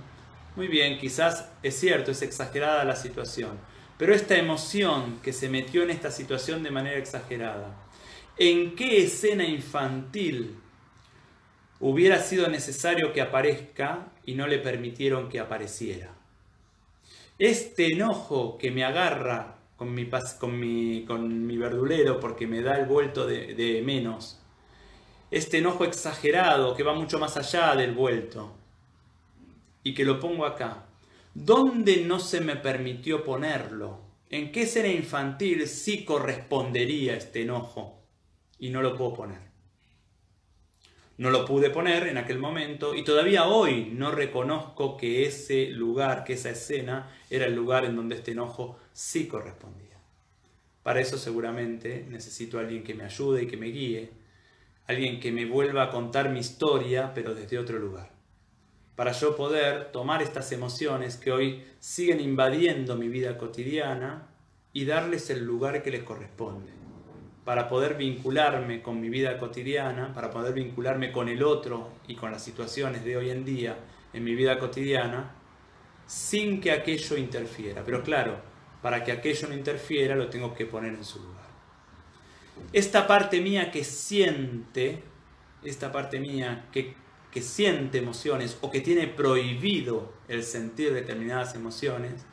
muy 0.55 0.67
bien, 0.67 0.97
quizás 0.97 1.49
es 1.61 1.77
cierto, 1.77 2.11
es 2.11 2.21
exagerada 2.21 2.85
la 2.85 2.95
situación, 2.95 3.59
pero 3.97 4.13
esta 4.13 4.37
emoción 4.37 5.19
que 5.21 5.33
se 5.33 5.49
metió 5.49 5.83
en 5.83 5.89
esta 5.89 6.09
situación 6.09 6.63
de 6.63 6.71
manera 6.71 6.97
exagerada, 6.97 7.75
¿en 8.37 8.75
qué 8.75 9.03
escena 9.03 9.43
infantil 9.43 10.57
hubiera 11.81 12.19
sido 12.19 12.47
necesario 12.47 13.11
que 13.11 13.21
aparezca 13.21 14.07
y 14.25 14.35
no 14.35 14.47
le 14.47 14.59
permitieron 14.59 15.27
que 15.27 15.41
apareciera? 15.41 16.16
Este 17.39 17.93
enojo 17.93 18.57
que 18.57 18.71
me 18.71 18.83
agarra 18.83 19.57
con 19.75 19.93
mi, 19.93 20.09
con 20.39 20.59
mi, 20.59 21.05
con 21.05 21.45
mi 21.45 21.55
verdulero 21.55 22.19
porque 22.19 22.47
me 22.47 22.61
da 22.61 22.79
el 22.79 22.87
vuelto 22.87 23.27
de, 23.27 23.81
menos, 23.85 24.41
este 25.29 25.59
enojo 25.59 25.85
exagerado 25.85 26.75
que 26.75 26.81
va 26.81 26.95
mucho 26.95 27.19
más 27.19 27.37
allá 27.37 27.75
del 27.75 27.93
vuelto 27.93 28.55
y 29.83 29.93
que 29.93 30.03
lo 30.03 30.19
pongo 30.19 30.45
acá. 30.47 30.85
¿Dónde 31.35 32.03
no 32.03 32.19
se 32.19 32.41
me 32.41 32.55
permitió 32.55 33.23
ponerlo? 33.23 33.99
¿En 34.31 34.51
qué 34.51 34.63
escena 34.63 34.87
infantil 34.87 35.67
sí 35.67 36.03
correspondería 36.05 37.15
este 37.15 37.43
enojo? 37.43 38.01
Y 38.57 38.71
no 38.71 38.81
lo 38.81 38.97
puedo 38.97 39.13
poner. 39.13 39.46
No 41.17 41.31
lo 41.31 41.45
pude 41.45 41.71
poner 41.71 42.07
en 42.07 42.17
aquel 42.19 42.37
momento 42.37 42.93
y 42.93 43.03
todavía 43.03 43.45
hoy 43.45 43.89
no 43.91 44.11
reconozco 44.11 44.97
que 44.97 45.25
ese 45.25 45.67
lugar, 45.67 46.23
que 46.23 46.33
esa 46.33 46.51
escena 46.51 47.09
era 47.31 47.47
el 47.47 47.55
lugar 47.55 47.85
en 47.85 47.95
donde 47.95 48.15
este 48.15 48.33
enojo 48.33 48.77
sí 48.93 49.27
correspondía. 49.27 49.97
Para 50.83 51.01
eso 51.01 51.17
seguramente 51.17 52.05
necesito 52.07 52.57
a 52.57 52.61
alguien 52.61 52.83
que 52.83 52.93
me 52.93 53.03
ayude 53.03 53.43
y 53.43 53.47
que 53.47 53.57
me 53.57 53.67
guíe, 53.67 54.11
alguien 54.85 55.19
que 55.19 55.31
me 55.31 55.45
vuelva 55.45 55.83
a 55.83 55.89
contar 55.89 56.29
mi 56.29 56.39
historia, 56.39 57.11
pero 57.15 57.33
desde 57.33 57.57
otro 57.57 57.79
lugar. 57.79 58.11
Para 58.95 59.11
yo 59.11 59.35
poder 59.35 59.91
tomar 59.91 60.21
estas 60.21 60.51
emociones 60.51 61.17
que 61.17 61.31
hoy 61.31 61.63
siguen 61.79 62.19
invadiendo 62.19 62.95
mi 62.95 63.07
vida 63.09 63.37
cotidiana 63.37 64.27
y 64.71 64.85
darles 64.85 65.31
el 65.31 65.43
lugar 65.43 65.81
que 65.81 65.91
les 65.91 66.03
corresponde. 66.03 66.76
Para 67.47 67.69
poder 67.69 67.95
vincularme 67.95 68.81
con 68.81 68.99
mi 68.99 69.07
vida 69.07 69.37
cotidiana, 69.37 70.13
para 70.13 70.29
poder 70.29 70.53
vincularme 70.53 71.13
con 71.13 71.29
el 71.29 71.41
otro 71.41 71.93
y 72.05 72.15
con 72.15 72.29
las 72.29 72.43
situaciones 72.43 73.05
de 73.05 73.15
hoy 73.15 73.29
en 73.29 73.45
día 73.45 73.77
en 74.11 74.25
mi 74.25 74.35
vida 74.35 74.59
cotidiana, 74.59 75.31
sin 76.05 76.59
que 76.59 76.73
aquello 76.73 77.15
interfiera. 77.15 77.83
Pero 77.85 78.03
claro, 78.03 78.41
para 78.81 79.01
que 79.05 79.13
aquello 79.13 79.47
no 79.47 79.53
interfiera 79.53 80.13
lo 80.17 80.27
tengo 80.27 80.53
que 80.53 80.65
poner 80.65 80.93
en 80.93 81.05
su 81.05 81.19
lugar. 81.19 81.47
Esta 82.73 83.07
parte 83.07 83.39
mía 83.39 83.71
que 83.71 83.85
siente, 83.85 85.03
esta 85.63 85.93
parte 85.93 86.19
mía 86.19 86.65
que, 86.73 86.95
que 87.31 87.41
siente 87.41 87.99
emociones 87.99 88.57
o 88.59 88.69
que 88.69 88.81
tiene 88.81 89.07
prohibido 89.07 90.11
el 90.27 90.43
sentir 90.43 90.91
determinadas 90.91 91.55
emociones, 91.55 92.25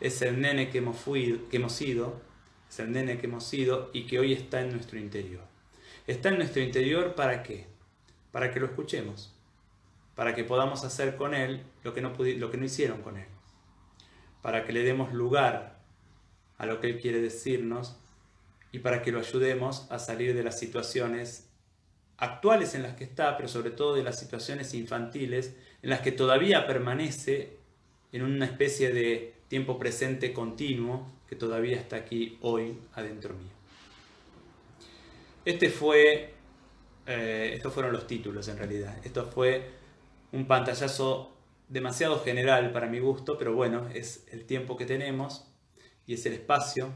es 0.00 0.20
el 0.22 0.40
nene 0.40 0.68
que 0.68 0.78
hemos, 0.78 0.96
que 1.04 1.56
hemos 1.58 1.74
sido, 1.74 2.26
es 2.68 2.78
el 2.78 2.92
nene 2.92 3.18
que 3.18 3.26
hemos 3.26 3.44
sido 3.44 3.90
y 3.92 4.06
que 4.06 4.18
hoy 4.18 4.32
está 4.32 4.60
en 4.60 4.72
nuestro 4.72 4.98
interior. 4.98 5.42
Está 6.06 6.28
en 6.28 6.38
nuestro 6.38 6.62
interior 6.62 7.14
para 7.14 7.42
qué? 7.42 7.66
Para 8.32 8.52
que 8.52 8.60
lo 8.60 8.66
escuchemos, 8.66 9.34
para 10.14 10.34
que 10.34 10.44
podamos 10.44 10.84
hacer 10.84 11.16
con 11.16 11.34
él 11.34 11.62
lo 11.82 11.94
que 11.94 12.00
no, 12.00 12.14
lo 12.18 12.50
que 12.50 12.56
no 12.56 12.64
hicieron 12.64 13.02
con 13.02 13.16
él, 13.16 13.26
para 14.42 14.64
que 14.64 14.72
le 14.72 14.82
demos 14.82 15.12
lugar 15.12 15.78
a 16.56 16.66
lo 16.66 16.80
que 16.80 16.88
él 16.88 17.00
quiere 17.00 17.20
decirnos 17.20 17.96
y 18.72 18.80
para 18.80 19.02
que 19.02 19.12
lo 19.12 19.20
ayudemos 19.20 19.86
a 19.90 19.98
salir 19.98 20.34
de 20.34 20.42
las 20.42 20.58
situaciones 20.58 21.48
actuales 22.18 22.74
en 22.74 22.82
las 22.82 22.96
que 22.96 23.04
está, 23.04 23.36
pero 23.36 23.48
sobre 23.48 23.70
todo 23.70 23.94
de 23.94 24.02
las 24.02 24.18
situaciones 24.18 24.74
infantiles 24.74 25.56
en 25.82 25.90
las 25.90 26.00
que 26.00 26.12
todavía 26.12 26.66
permanece 26.66 27.56
en 28.12 28.22
una 28.22 28.44
especie 28.44 28.92
de 28.92 29.37
tiempo 29.48 29.78
presente 29.78 30.32
continuo 30.32 31.06
que 31.26 31.36
todavía 31.36 31.76
está 31.76 31.96
aquí 31.96 32.38
hoy 32.42 32.78
adentro 32.94 33.34
mío. 33.34 33.52
Este 35.44 35.70
fue, 35.70 36.34
eh, 37.06 37.52
estos 37.54 37.72
fueron 37.72 37.92
los 37.92 38.06
títulos 38.06 38.48
en 38.48 38.58
realidad. 38.58 38.96
Esto 39.04 39.26
fue 39.26 39.70
un 40.32 40.46
pantallazo 40.46 41.34
demasiado 41.68 42.20
general 42.20 42.72
para 42.72 42.86
mi 42.86 42.98
gusto, 42.98 43.38
pero 43.38 43.54
bueno, 43.54 43.88
es 43.94 44.26
el 44.30 44.44
tiempo 44.44 44.76
que 44.76 44.86
tenemos 44.86 45.46
y 46.06 46.14
es 46.14 46.26
el 46.26 46.34
espacio 46.34 46.92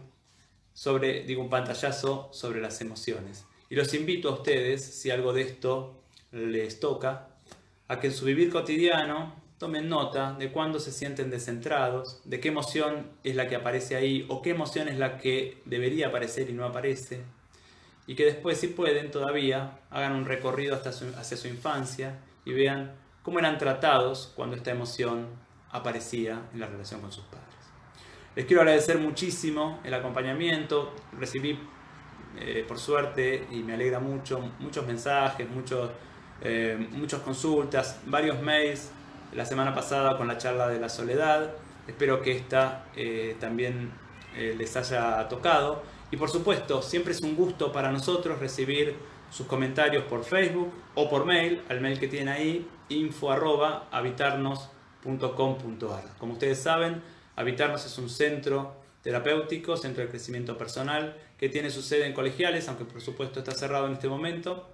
sobre, 0.75 1.25
digo, 1.25 1.43
un 1.43 1.51
pantallazo 1.51 2.31
sobre 2.33 2.61
las 2.61 2.81
emociones. 2.81 3.45
Y 3.71 3.75
los 3.75 3.93
invito 3.95 4.29
a 4.29 4.33
ustedes, 4.33 4.83
si 4.83 5.11
algo 5.11 5.33
de 5.33 5.43
esto 5.43 6.03
les 6.31 6.81
toca, 6.81 7.29
a 7.89 8.01
que 8.01 8.09
en 8.09 8.13
su 8.13 8.25
vivir 8.25 8.51
cotidiano 8.51 9.42
tomen 9.63 9.89
nota 9.89 10.33
de 10.33 10.51
cuándo 10.51 10.81
se 10.81 10.91
sienten 10.91 11.31
descentrados, 11.31 12.21
de 12.25 12.41
qué 12.41 12.49
emoción 12.49 13.13
es 13.23 13.37
la 13.37 13.47
que 13.47 13.55
aparece 13.55 13.95
ahí 13.95 14.27
o 14.29 14.43
qué 14.43 14.51
emoción 14.51 14.89
es 14.89 14.99
la 14.99 15.19
que 15.19 15.63
debería 15.67 16.09
aparecer 16.09 16.51
y 16.51 16.53
no 16.53 16.65
aparece. 16.65 17.23
Y 18.09 18.17
que 18.17 18.25
después, 18.25 18.59
si 18.59 18.67
pueden, 18.67 19.13
todavía 19.13 19.79
hagan 19.89 20.17
un 20.17 20.25
recorrido 20.25 20.75
hasta 20.75 20.91
hacia 20.91 21.37
su 21.37 21.47
infancia 21.47 22.19
y 22.45 22.53
vean 22.53 22.97
cómo 23.23 23.39
eran 23.39 23.57
tratados 23.57 24.33
cuando 24.35 24.57
esta 24.57 24.73
emoción 24.73 25.29
aparecía 25.71 26.43
en 26.53 26.59
la 26.59 26.67
relación 26.67 27.01
con 27.01 27.13
sus 27.13 27.23
padres. 27.27 27.47
Les 28.35 28.47
quiero 28.47 28.63
agradecer 28.63 28.99
muchísimo 28.99 29.79
el 29.85 29.95
acompañamiento. 29.95 30.93
Recibí, 31.17 31.57
eh, 32.37 32.65
por 32.67 32.81
suerte, 32.81 33.47
y 33.53 33.63
me 33.63 33.75
alegra 33.75 34.01
mucho, 34.01 34.41
muchos 34.59 34.85
mensajes, 34.85 35.49
muchos, 35.49 35.89
eh, 36.41 36.89
muchas 36.91 37.21
consultas, 37.21 38.01
varios 38.07 38.43
mails 38.43 38.91
la 39.33 39.45
semana 39.45 39.75
pasada 39.75 40.17
con 40.17 40.29
la 40.29 40.39
charla 40.39 40.69
de 40.69 40.79
la 40.79 40.89
soledad. 40.89 41.51
Espero 41.87 42.23
que 42.23 42.37
esta 42.37 42.87
eh, 42.97 43.37
también 43.41 43.93
les 44.35 44.77
haya 44.77 45.29
tocado. 45.29 45.83
Y 46.11 46.17
por 46.17 46.31
supuesto, 46.31 46.81
siempre 46.81 47.13
es 47.13 47.21
un 47.21 47.37
gusto 47.37 47.71
para 47.71 47.93
nosotros 47.93 48.39
recibir 48.39 48.97
sus 49.31 49.47
comentarios 49.47 50.05
por 50.05 50.25
Facebook 50.25 50.73
o 50.95 51.09
por 51.09 51.25
mail, 51.25 51.63
al 51.69 51.81
mail 51.81 51.99
que 51.99 52.09
tienen 52.09 52.29
ahí, 52.29 52.69
info 52.91 53.31
Como 56.19 56.33
ustedes 56.33 56.59
saben, 56.59 57.03
Habitarnos 57.35 57.87
es 57.87 57.97
un 57.97 58.11
centro 58.11 58.75
terapéutico, 59.03 59.77
centro 59.77 60.05
de 60.05 60.11
crecimiento 60.11 60.59
personal, 60.59 61.17
que 61.39 61.49
tiene 61.49 61.71
su 61.71 61.83
sede 61.83 62.07
en 62.07 62.13
colegiales, 62.13 62.69
aunque 62.69 62.85
por 62.85 63.01
supuesto 63.01 63.41
está 63.41 63.53
cerrado 63.53 63.87
en 63.87 63.95
este 63.95 64.09
momento. 64.09 64.69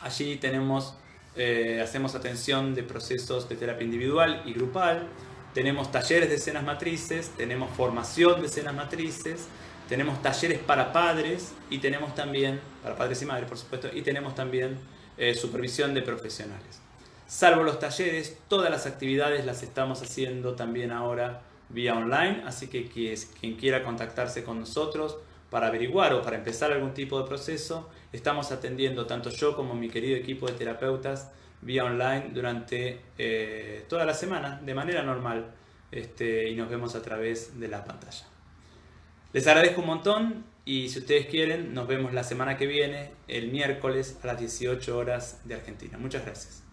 Allí 0.00 0.36
tenemos, 0.36 0.96
eh, 1.36 1.80
hacemos 1.82 2.14
atención 2.14 2.74
de 2.74 2.82
procesos 2.82 3.48
de 3.48 3.56
terapia 3.56 3.84
individual 3.84 4.42
y 4.44 4.52
grupal, 4.52 5.08
tenemos 5.52 5.90
talleres 5.92 6.28
de 6.28 6.36
escenas 6.36 6.64
matrices, 6.64 7.30
tenemos 7.36 7.70
formación 7.76 8.40
de 8.40 8.46
escenas 8.46 8.74
matrices, 8.74 9.46
tenemos 9.88 10.20
talleres 10.22 10.58
para 10.58 10.92
padres 10.92 11.52
y 11.70 11.78
tenemos 11.78 12.14
también, 12.14 12.60
para 12.82 12.96
padres 12.96 13.22
y 13.22 13.26
madres 13.26 13.48
por 13.48 13.58
supuesto, 13.58 13.88
y 13.92 14.02
tenemos 14.02 14.34
también 14.34 14.78
eh, 15.16 15.34
supervisión 15.34 15.94
de 15.94 16.02
profesionales. 16.02 16.80
Salvo 17.26 17.62
los 17.62 17.78
talleres, 17.78 18.36
todas 18.48 18.70
las 18.70 18.86
actividades 18.86 19.44
las 19.44 19.62
estamos 19.62 20.02
haciendo 20.02 20.54
también 20.54 20.92
ahora 20.92 21.42
vía 21.68 21.94
online, 21.94 22.42
así 22.46 22.68
que 22.68 22.88
quien 22.88 23.56
quiera 23.56 23.82
contactarse 23.82 24.44
con 24.44 24.60
nosotros 24.60 25.16
para 25.54 25.68
averiguar 25.68 26.12
o 26.14 26.20
para 26.20 26.34
empezar 26.34 26.72
algún 26.72 26.94
tipo 26.94 27.16
de 27.16 27.28
proceso, 27.28 27.88
estamos 28.12 28.50
atendiendo 28.50 29.06
tanto 29.06 29.30
yo 29.30 29.54
como 29.54 29.76
mi 29.76 29.88
querido 29.88 30.16
equipo 30.16 30.48
de 30.48 30.54
terapeutas 30.54 31.30
vía 31.60 31.84
online 31.84 32.30
durante 32.34 33.00
eh, 33.18 33.84
toda 33.88 34.04
la 34.04 34.14
semana 34.14 34.60
de 34.64 34.74
manera 34.74 35.04
normal 35.04 35.54
este, 35.92 36.48
y 36.48 36.56
nos 36.56 36.68
vemos 36.68 36.96
a 36.96 37.02
través 37.02 37.60
de 37.60 37.68
la 37.68 37.84
pantalla. 37.84 38.26
Les 39.32 39.46
agradezco 39.46 39.80
un 39.82 39.86
montón 39.86 40.44
y 40.64 40.88
si 40.88 40.98
ustedes 40.98 41.26
quieren 41.26 41.72
nos 41.72 41.86
vemos 41.86 42.12
la 42.12 42.24
semana 42.24 42.56
que 42.56 42.66
viene, 42.66 43.12
el 43.28 43.52
miércoles 43.52 44.18
a 44.24 44.26
las 44.26 44.40
18 44.40 44.98
horas 44.98 45.40
de 45.44 45.54
Argentina. 45.54 45.98
Muchas 45.98 46.24
gracias. 46.24 46.63